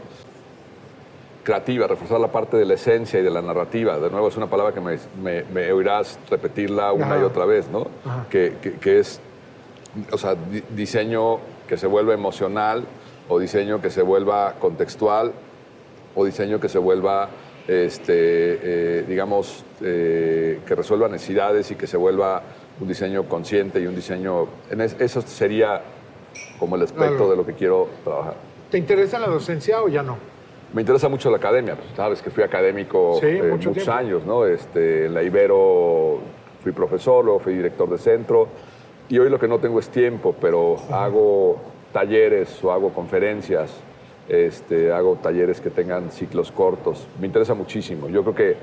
creativa, 1.47 1.87
reforzar 1.87 2.19
la 2.19 2.27
parte 2.33 2.57
de 2.57 2.65
la 2.65 2.75
esencia 2.75 3.21
y 3.21 3.23
de 3.23 3.31
la 3.31 3.41
narrativa. 3.41 3.99
De 4.01 4.11
nuevo, 4.11 4.27
es 4.27 4.37
una 4.37 4.49
palabra 4.51 4.75
que 4.75 4.81
me, 4.81 4.99
me- 5.23 5.45
me 5.45 5.71
oirás 5.73 6.19
repetirla 6.29 6.93
una 6.93 7.07
Ajá. 7.07 7.21
y 7.21 7.23
otra 7.23 7.45
vez, 7.47 7.69
¿no? 7.71 7.87
Que, 8.29 8.55
que- 8.61 8.73
que 8.73 8.99
es, 8.99 9.21
o 10.11 10.19
sea, 10.19 10.35
di- 10.35 10.65
diseño 10.71 11.39
que 11.69 11.77
se 11.77 11.87
vuelva 11.87 12.15
emocional, 12.15 12.85
o 13.29 13.39
diseño 13.39 13.81
que 13.81 13.91
se 13.91 14.03
vuelva 14.03 14.55
contextual, 14.59 15.33
o 16.17 16.25
diseño 16.25 16.59
que 16.59 16.69
se 16.69 16.79
vuelva, 16.81 17.29
este, 17.69 18.11
eh, 18.13 19.05
digamos, 19.07 19.65
eh, 19.83 20.59
que 20.67 20.75
resuelva 20.75 21.09
necesidades 21.09 21.71
y 21.71 21.77
que 21.77 21.87
se 21.87 21.97
vuelva 21.97 22.43
un 22.81 22.89
diseño 22.89 23.23
consciente 23.29 23.79
y 23.81 23.87
un 23.87 23.95
diseño... 23.95 24.49
En 24.69 24.81
es- 24.81 24.97
eso 24.99 25.23
sería 25.23 25.81
como 26.59 26.75
el 26.75 26.83
aspecto 26.83 27.09
Claro. 27.17 27.31
de 27.31 27.37
lo 27.37 27.47
que 27.47 27.53
quiero 27.55 27.89
trabajar. 28.03 28.35
¿Te 28.71 28.79
interesa 28.79 29.19
la 29.21 29.29
docencia 29.29 29.81
o 29.81 29.87
ya 29.89 30.03
no? 30.03 30.19
Me 30.77 30.83
interesa 30.83 31.09
mucho 31.09 31.31
la 31.31 31.39
academia, 31.39 31.75
pues, 31.75 31.89
sabes 31.97 32.21
que 32.21 32.29
fui 32.29 32.43
académico 32.43 33.17
Sí, 33.19 33.29
eh, 33.29 33.43
mucho 33.45 33.71
muchos 33.71 33.85
tiempo. 33.85 33.93
años, 33.93 34.27
¿no? 34.27 34.45
Este, 34.45 35.07
en 35.07 35.15
la 35.15 35.23
Ibero 35.23 36.19
fui 36.62 36.73
profesor, 36.73 37.25
luego 37.25 37.41
fui 37.41 37.55
director 37.55 37.89
de 37.89 37.97
centro 37.97 38.47
y 39.09 39.19
hoy 39.19 39.31
lo 39.31 39.39
que 39.39 39.49
no 39.49 39.59
tengo 39.59 39.81
es 39.81 39.89
tiempo, 39.89 40.35
pero 40.39 40.77
hago 40.91 41.57
talleres 41.95 42.62
o 42.62 42.73
hago 42.73 42.93
conferencias, 42.93 43.73
este, 44.29 44.93
hago 44.93 45.17
talleres 45.17 45.62
que 45.62 45.71
tengan 45.71 46.11
ciclos 46.11 46.53
cortos. 46.53 47.09
Me 47.19 47.27
interesa 47.27 47.55
muchísimo. 47.55 48.11
Yo 48.11 48.21
creo 48.21 48.35
que 48.35 48.57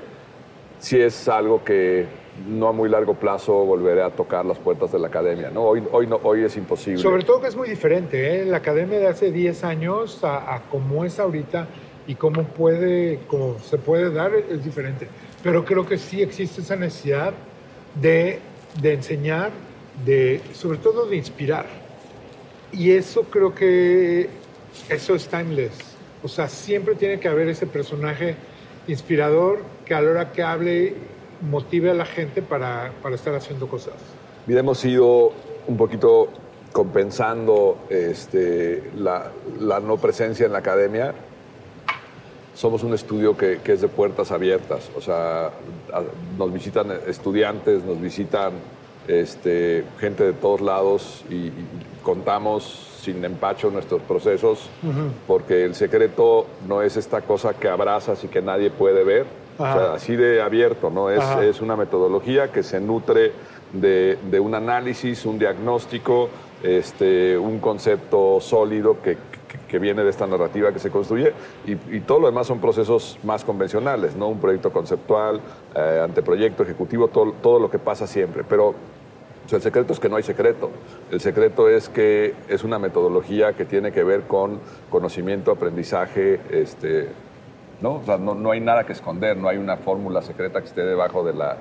sí 0.78 1.00
es 1.00 1.28
algo 1.28 1.64
que 1.64 2.06
no 2.48 2.68
a 2.68 2.72
muy 2.72 2.88
largo 2.88 3.14
plazo 3.14 3.64
volveré 3.64 4.02
a 4.02 4.10
tocar 4.10 4.44
las 4.44 4.60
puertas 4.60 4.92
de 4.92 5.00
la 5.00 5.08
academia, 5.08 5.50
¿no? 5.50 5.64
Hoy, 5.64 5.82
hoy, 5.90 6.06
no, 6.06 6.20
hoy 6.22 6.44
es 6.44 6.56
imposible. 6.56 7.02
Sobre 7.02 7.24
todo 7.24 7.40
que 7.40 7.48
es 7.48 7.56
muy 7.56 7.68
diferente, 7.68 8.36
¿eh? 8.40 8.44
La 8.44 8.58
academia 8.58 9.00
de 9.00 9.08
hace 9.08 9.32
10 9.32 9.64
años 9.64 10.22
a, 10.22 10.54
a 10.54 10.62
cómo 10.70 11.04
es 11.04 11.18
ahorita 11.18 11.66
y 12.06 12.14
cómo 12.14 12.44
puede, 12.44 13.20
cómo 13.26 13.58
se 13.58 13.78
puede 13.78 14.10
dar 14.10 14.32
es 14.34 14.64
diferente. 14.64 15.08
Pero 15.42 15.64
creo 15.64 15.86
que 15.86 15.98
sí 15.98 16.22
existe 16.22 16.60
esa 16.60 16.76
necesidad 16.76 17.32
de, 18.00 18.40
de 18.80 18.92
enseñar, 18.92 19.50
de, 20.04 20.40
sobre 20.52 20.78
todo 20.78 21.06
de 21.06 21.16
inspirar. 21.16 21.66
Y 22.72 22.90
eso 22.90 23.24
creo 23.24 23.54
que 23.54 24.28
eso 24.88 25.14
es 25.14 25.28
timeless. 25.28 25.72
O 26.22 26.28
sea, 26.28 26.48
siempre 26.48 26.94
tiene 26.94 27.20
que 27.20 27.28
haber 27.28 27.48
ese 27.48 27.66
personaje 27.66 28.36
inspirador 28.88 29.62
que 29.84 29.94
a 29.94 30.00
la 30.00 30.10
hora 30.10 30.32
que 30.32 30.42
hable 30.42 30.94
motive 31.42 31.90
a 31.90 31.94
la 31.94 32.06
gente 32.06 32.42
para, 32.42 32.92
para 33.02 33.14
estar 33.14 33.34
haciendo 33.34 33.68
cosas. 33.68 33.94
Mira, 34.46 34.60
hemos 34.60 34.84
ido 34.84 35.32
un 35.66 35.76
poquito 35.76 36.28
compensando 36.72 37.86
este, 37.88 38.90
la, 38.96 39.30
la 39.60 39.80
no 39.80 39.96
presencia 39.96 40.46
en 40.46 40.52
la 40.52 40.58
academia. 40.58 41.14
Somos 42.54 42.82
un 42.82 42.94
estudio 42.94 43.36
que, 43.36 43.58
que 43.58 43.72
es 43.72 43.80
de 43.80 43.88
puertas 43.88 44.30
abiertas, 44.30 44.90
o 44.96 45.00
sea, 45.00 45.50
nos 46.38 46.52
visitan 46.52 46.92
estudiantes, 47.06 47.84
nos 47.84 48.00
visitan 48.00 48.52
este, 49.08 49.84
gente 49.98 50.24
de 50.24 50.32
todos 50.32 50.60
lados 50.60 51.24
y, 51.28 51.34
y 51.34 51.52
contamos 52.02 52.94
sin 53.02 53.22
empacho 53.24 53.70
nuestros 53.70 54.00
procesos, 54.02 54.70
porque 55.26 55.64
el 55.64 55.74
secreto 55.74 56.46
no 56.66 56.80
es 56.80 56.96
esta 56.96 57.20
cosa 57.20 57.52
que 57.54 57.68
abrazas 57.68 58.24
y 58.24 58.28
que 58.28 58.40
nadie 58.40 58.70
puede 58.70 59.04
ver, 59.04 59.26
o 59.58 59.62
sea, 59.62 59.94
así 59.94 60.16
de 60.16 60.40
abierto, 60.40 60.90
¿no? 60.90 61.10
Es, 61.10 61.22
es 61.42 61.60
una 61.60 61.76
metodología 61.76 62.50
que 62.50 62.62
se 62.62 62.80
nutre 62.80 63.32
de, 63.72 64.16
de 64.30 64.40
un 64.40 64.54
análisis, 64.54 65.26
un 65.26 65.38
diagnóstico, 65.38 66.30
este, 66.62 67.36
un 67.36 67.58
concepto 67.58 68.40
sólido 68.40 68.96
que, 69.02 69.18
que- 69.60 69.66
que 69.68 69.78
viene 69.78 70.02
de 70.04 70.10
esta 70.10 70.26
narrativa 70.26 70.72
que 70.72 70.78
se 70.78 70.90
construye 70.90 71.32
y, 71.66 71.72
y 71.96 72.00
todo 72.00 72.20
lo 72.20 72.26
demás 72.26 72.46
son 72.46 72.60
procesos 72.60 73.18
más 73.22 73.44
convencionales, 73.44 74.14
¿no? 74.16 74.28
Un 74.28 74.38
proyecto 74.40 74.70
conceptual, 74.70 75.40
eh, 75.74 76.00
anteproyecto, 76.04 76.62
ejecutivo, 76.62 77.08
todo, 77.08 77.32
todo 77.42 77.58
lo 77.58 77.70
que 77.70 77.78
pasa 77.78 78.06
siempre. 78.06 78.44
Pero 78.48 78.68
o 79.44 79.48
sea, 79.48 79.56
el 79.58 79.62
secreto 79.62 79.92
es 79.92 80.00
que 80.00 80.08
no 80.08 80.16
hay 80.16 80.22
secreto. 80.22 80.70
El 81.10 81.20
secreto 81.20 81.68
es 81.68 81.88
que 81.90 82.34
es 82.48 82.64
una 82.64 82.78
metodología 82.78 83.52
que 83.52 83.64
tiene 83.66 83.92
que 83.92 84.02
ver 84.02 84.22
con 84.22 84.58
conocimiento, 84.90 85.50
aprendizaje, 85.50 86.40
este, 86.50 87.08
¿no? 87.82 87.96
O 87.96 88.02
sea, 88.04 88.16
no, 88.16 88.34
no 88.34 88.52
hay 88.52 88.60
nada 88.60 88.84
que 88.86 88.92
esconder, 88.94 89.36
no 89.36 89.48
hay 89.48 89.58
una 89.58 89.76
fórmula 89.76 90.22
secreta 90.22 90.60
que 90.60 90.66
esté 90.68 90.82
debajo 90.82 91.22
de 91.24 91.34
la, 91.34 91.56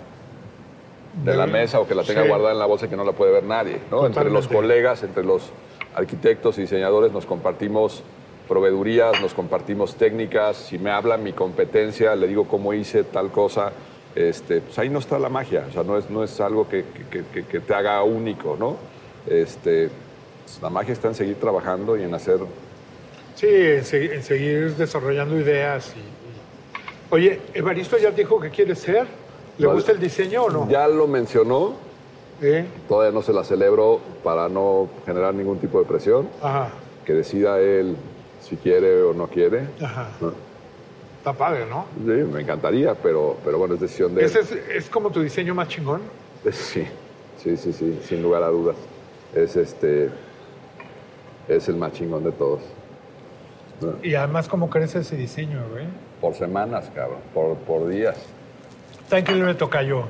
de 1.25 1.36
la 1.36 1.45
mesa 1.45 1.79
o 1.79 1.88
que 1.88 1.93
la 1.93 2.03
tenga 2.03 2.23
Sí. 2.23 2.27
guardada 2.29 2.53
en 2.53 2.60
la 2.60 2.65
bolsa 2.65 2.86
y 2.86 2.89
que 2.89 2.95
no 2.95 3.03
la 3.03 3.12
puede 3.12 3.32
ver 3.34 3.43
nadie. 3.43 3.79
¿no? 3.91 4.06
Entre 4.08 4.23
los 4.29 4.45
Totalmente. 4.47 4.56
colegas, 4.56 5.03
entre 5.03 5.23
los 5.25 5.51
arquitectos 5.95 6.58
y 6.58 6.62
diseñadores 6.62 7.12
nos 7.12 7.25
compartimos 7.25 8.03
proveedurías, 8.47 9.21
nos 9.21 9.34
compartimos 9.34 9.95
técnicas. 9.95 10.58
Si 10.58 10.77
me 10.77 10.91
habla 10.91 11.17
mi 11.17 11.34
competencia, 11.34 12.15
le 12.15 12.27
digo 12.27 12.45
cómo 12.47 12.73
hice 12.73 13.03
tal 13.03 13.32
cosa. 13.32 13.71
Este, 14.15 14.62
pues 14.62 14.77
ahí 14.77 14.89
no 14.89 14.99
está 14.99 15.17
la 15.17 15.29
magia, 15.29 15.65
o 15.69 15.71
sea, 15.73 15.84
no 15.84 15.97
es, 15.97 16.10
no 16.10 16.23
es 16.23 16.39
algo 16.39 16.67
que, 16.69 16.84
que- 17.10 17.23
que- 17.34 17.45
que 17.45 17.60
te 17.60 17.73
haga 17.73 18.03
único, 18.03 18.56
¿no? 18.60 18.77
Este, 19.27 19.89
pues, 20.45 20.62
la 20.62 20.69
magia 20.69 20.93
está 20.93 21.08
en 21.08 21.15
seguir 21.15 21.36
trabajando 21.39 21.97
y 21.97 22.03
en 22.03 22.13
hacer 22.13 22.38
Sí, 23.36 23.47
en, 23.49 23.84
se- 23.84 24.13
en 24.13 24.21
seguir 24.21 24.75
desarrollando 24.75 25.39
ideas. 25.39 25.93
Y, 25.95 25.99
y- 25.99 26.03
Oye, 27.10 27.39
Evaristo 27.56 27.97
ya 27.97 28.12
dijo 28.12 28.39
que 28.39 28.49
quiere 28.51 28.75
ser. 28.75 29.08
¿Le 29.58 29.65
Vale. 29.67 29.77
gusta 29.77 29.91
el 29.93 29.99
diseño 29.99 30.43
o 30.43 30.49
no? 30.51 30.69
Ya 30.69 30.88
lo 30.88 31.08
mencionó, 31.08 31.73
¿Eh? 32.43 32.65
todavía 32.89 33.12
no 33.13 33.21
se 33.21 33.32
la 33.34 33.43
celebro 33.43 33.99
para 34.23 34.49
no 34.49 34.89
generar 35.06 35.34
ningún 35.34 35.60
tipo 35.60 35.79
de 35.79 35.86
presión, 35.86 36.27
Ajá, 36.41 36.69
que 37.06 37.13
decida 37.13 37.60
él 37.60 37.95
si 38.41 38.58
quiere 38.58 39.01
o 39.03 39.13
no 39.13 39.27
quiere. 39.27 39.67
ajá. 39.82 40.10
¿no? 40.21 40.34
Está 41.19 41.32
padre, 41.32 41.65
¿no? 41.69 41.86
Sí, 41.95 42.12
me 42.34 42.41
encantaría, 42.41 42.95
pero, 42.95 43.38
pero 43.45 43.58
bueno, 43.58 43.75
es 43.75 43.79
decisión 43.79 44.13
de 44.13 44.21
él. 44.21 44.27
¿Ese 44.27 44.41
es, 44.41 44.51
es 44.51 44.89
como 44.89 45.10
tu 45.10 45.21
diseño 45.21 45.56
más 45.56 45.69
chingón? 45.69 46.01
Sí, 46.51 46.86
sí, 47.41 47.56
sí, 47.56 47.71
sí, 47.71 47.99
sin 48.03 48.21
lugar 48.21 48.43
a 48.43 48.47
dudas. 48.49 48.75
Es 49.34 49.56
este, 49.56 50.10
es 51.47 51.69
el 51.69 51.77
más 51.77 51.93
chingón 51.93 52.25
de 52.25 52.34
todos. 52.34 52.60
¿no? 53.79 53.93
Y 54.03 54.15
además, 54.15 54.49
¿cómo 54.49 54.69
crece 54.69 54.99
ese 54.99 55.15
diseño, 55.15 55.62
güey? 55.71 55.86
Por 56.19 56.34
semanas, 56.36 56.91
cabrón, 56.93 57.19
por, 57.34 57.56
por 57.56 57.88
días. 57.88 58.17
Está 59.04 59.19
increíble, 59.19 59.54
tocayo. 59.56 60.04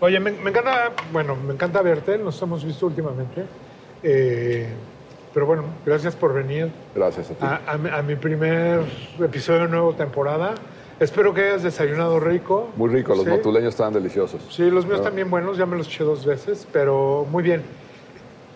Oye, 0.00 0.20
me, 0.20 0.30
me 0.30 0.50
encanta, 0.50 0.92
bueno, 1.12 1.34
me 1.36 1.54
encanta 1.54 1.82
verte, 1.82 2.18
nos 2.18 2.40
hemos 2.42 2.64
visto 2.64 2.86
últimamente. 2.86 3.44
Eh, 4.02 4.68
pero 5.34 5.46
bueno, 5.46 5.64
gracias 5.84 6.14
por 6.14 6.32
venir 6.32 6.70
Gracias 6.94 7.30
a 7.30 7.34
ti. 7.34 7.44
a, 7.44 7.60
a 7.72 7.78
mi- 7.78 7.90
a 7.90 8.02
mi 8.02 8.14
primer 8.16 8.80
episodio 9.20 9.62
de 9.62 9.68
nueva 9.68 9.92
temporada. 9.96 10.54
Espero 11.00 11.32
que 11.34 11.42
hayas 11.42 11.62
desayunado 11.62 12.18
rico. 12.20 12.68
Muy 12.76 12.90
rico, 12.90 13.14
los 13.14 13.24
¿Sí? 13.24 13.30
motuleños 13.30 13.70
estaban 13.70 13.92
deliciosos. 13.92 14.40
Sí, 14.50 14.70
los 14.70 14.84
míos 14.86 14.98
¿no? 14.98 15.04
también 15.04 15.30
buenos, 15.30 15.56
ya 15.56 15.66
me 15.66 15.76
los 15.76 15.86
eché 15.88 16.04
dos 16.04 16.24
veces, 16.24 16.66
pero 16.72 17.26
muy 17.30 17.42
bien. 17.42 17.62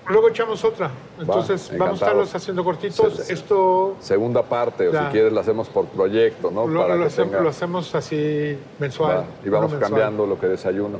Luego 0.08 0.28
echamos 0.28 0.64
otra. 0.64 0.90
Entonces 1.20 1.70
vamos 1.78 2.02
a 2.02 2.04
estarlos 2.04 2.34
haciendo 2.34 2.64
cortitos. 2.64 3.30
Esto 3.30 3.96
Segunda 4.00 4.42
parte, 4.42 4.88
o 4.88 4.92
Ya. 4.92 5.06
si 5.06 5.12
quieres 5.12 5.32
la 5.32 5.42
hacemos 5.42 5.68
por 5.68 5.86
proyecto, 5.86 6.50
¿no? 6.50 6.66
lo, 6.66 6.82
Para 6.82 6.94
lo 6.96 7.02
que 7.02 7.06
hacemos, 7.08 7.30
tenga- 7.32 7.42
lo 7.42 7.48
hacemos 7.50 7.94
así 7.94 8.58
mensual. 8.80 9.18
Va, 9.18 9.24
y 9.44 9.48
vamos 9.48 9.70
mensual, 9.70 9.90
cambiando 9.90 10.26
lo 10.26 10.38
que 10.40 10.48
desayuno. 10.48 10.98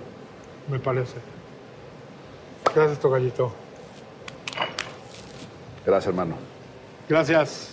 Me 0.69 0.79
parece. 0.79 1.15
Gracias, 2.75 2.99
Togallito. 2.99 3.53
Gracias, 5.85 6.09
hermano. 6.09 6.37
Gracias. 7.09 7.72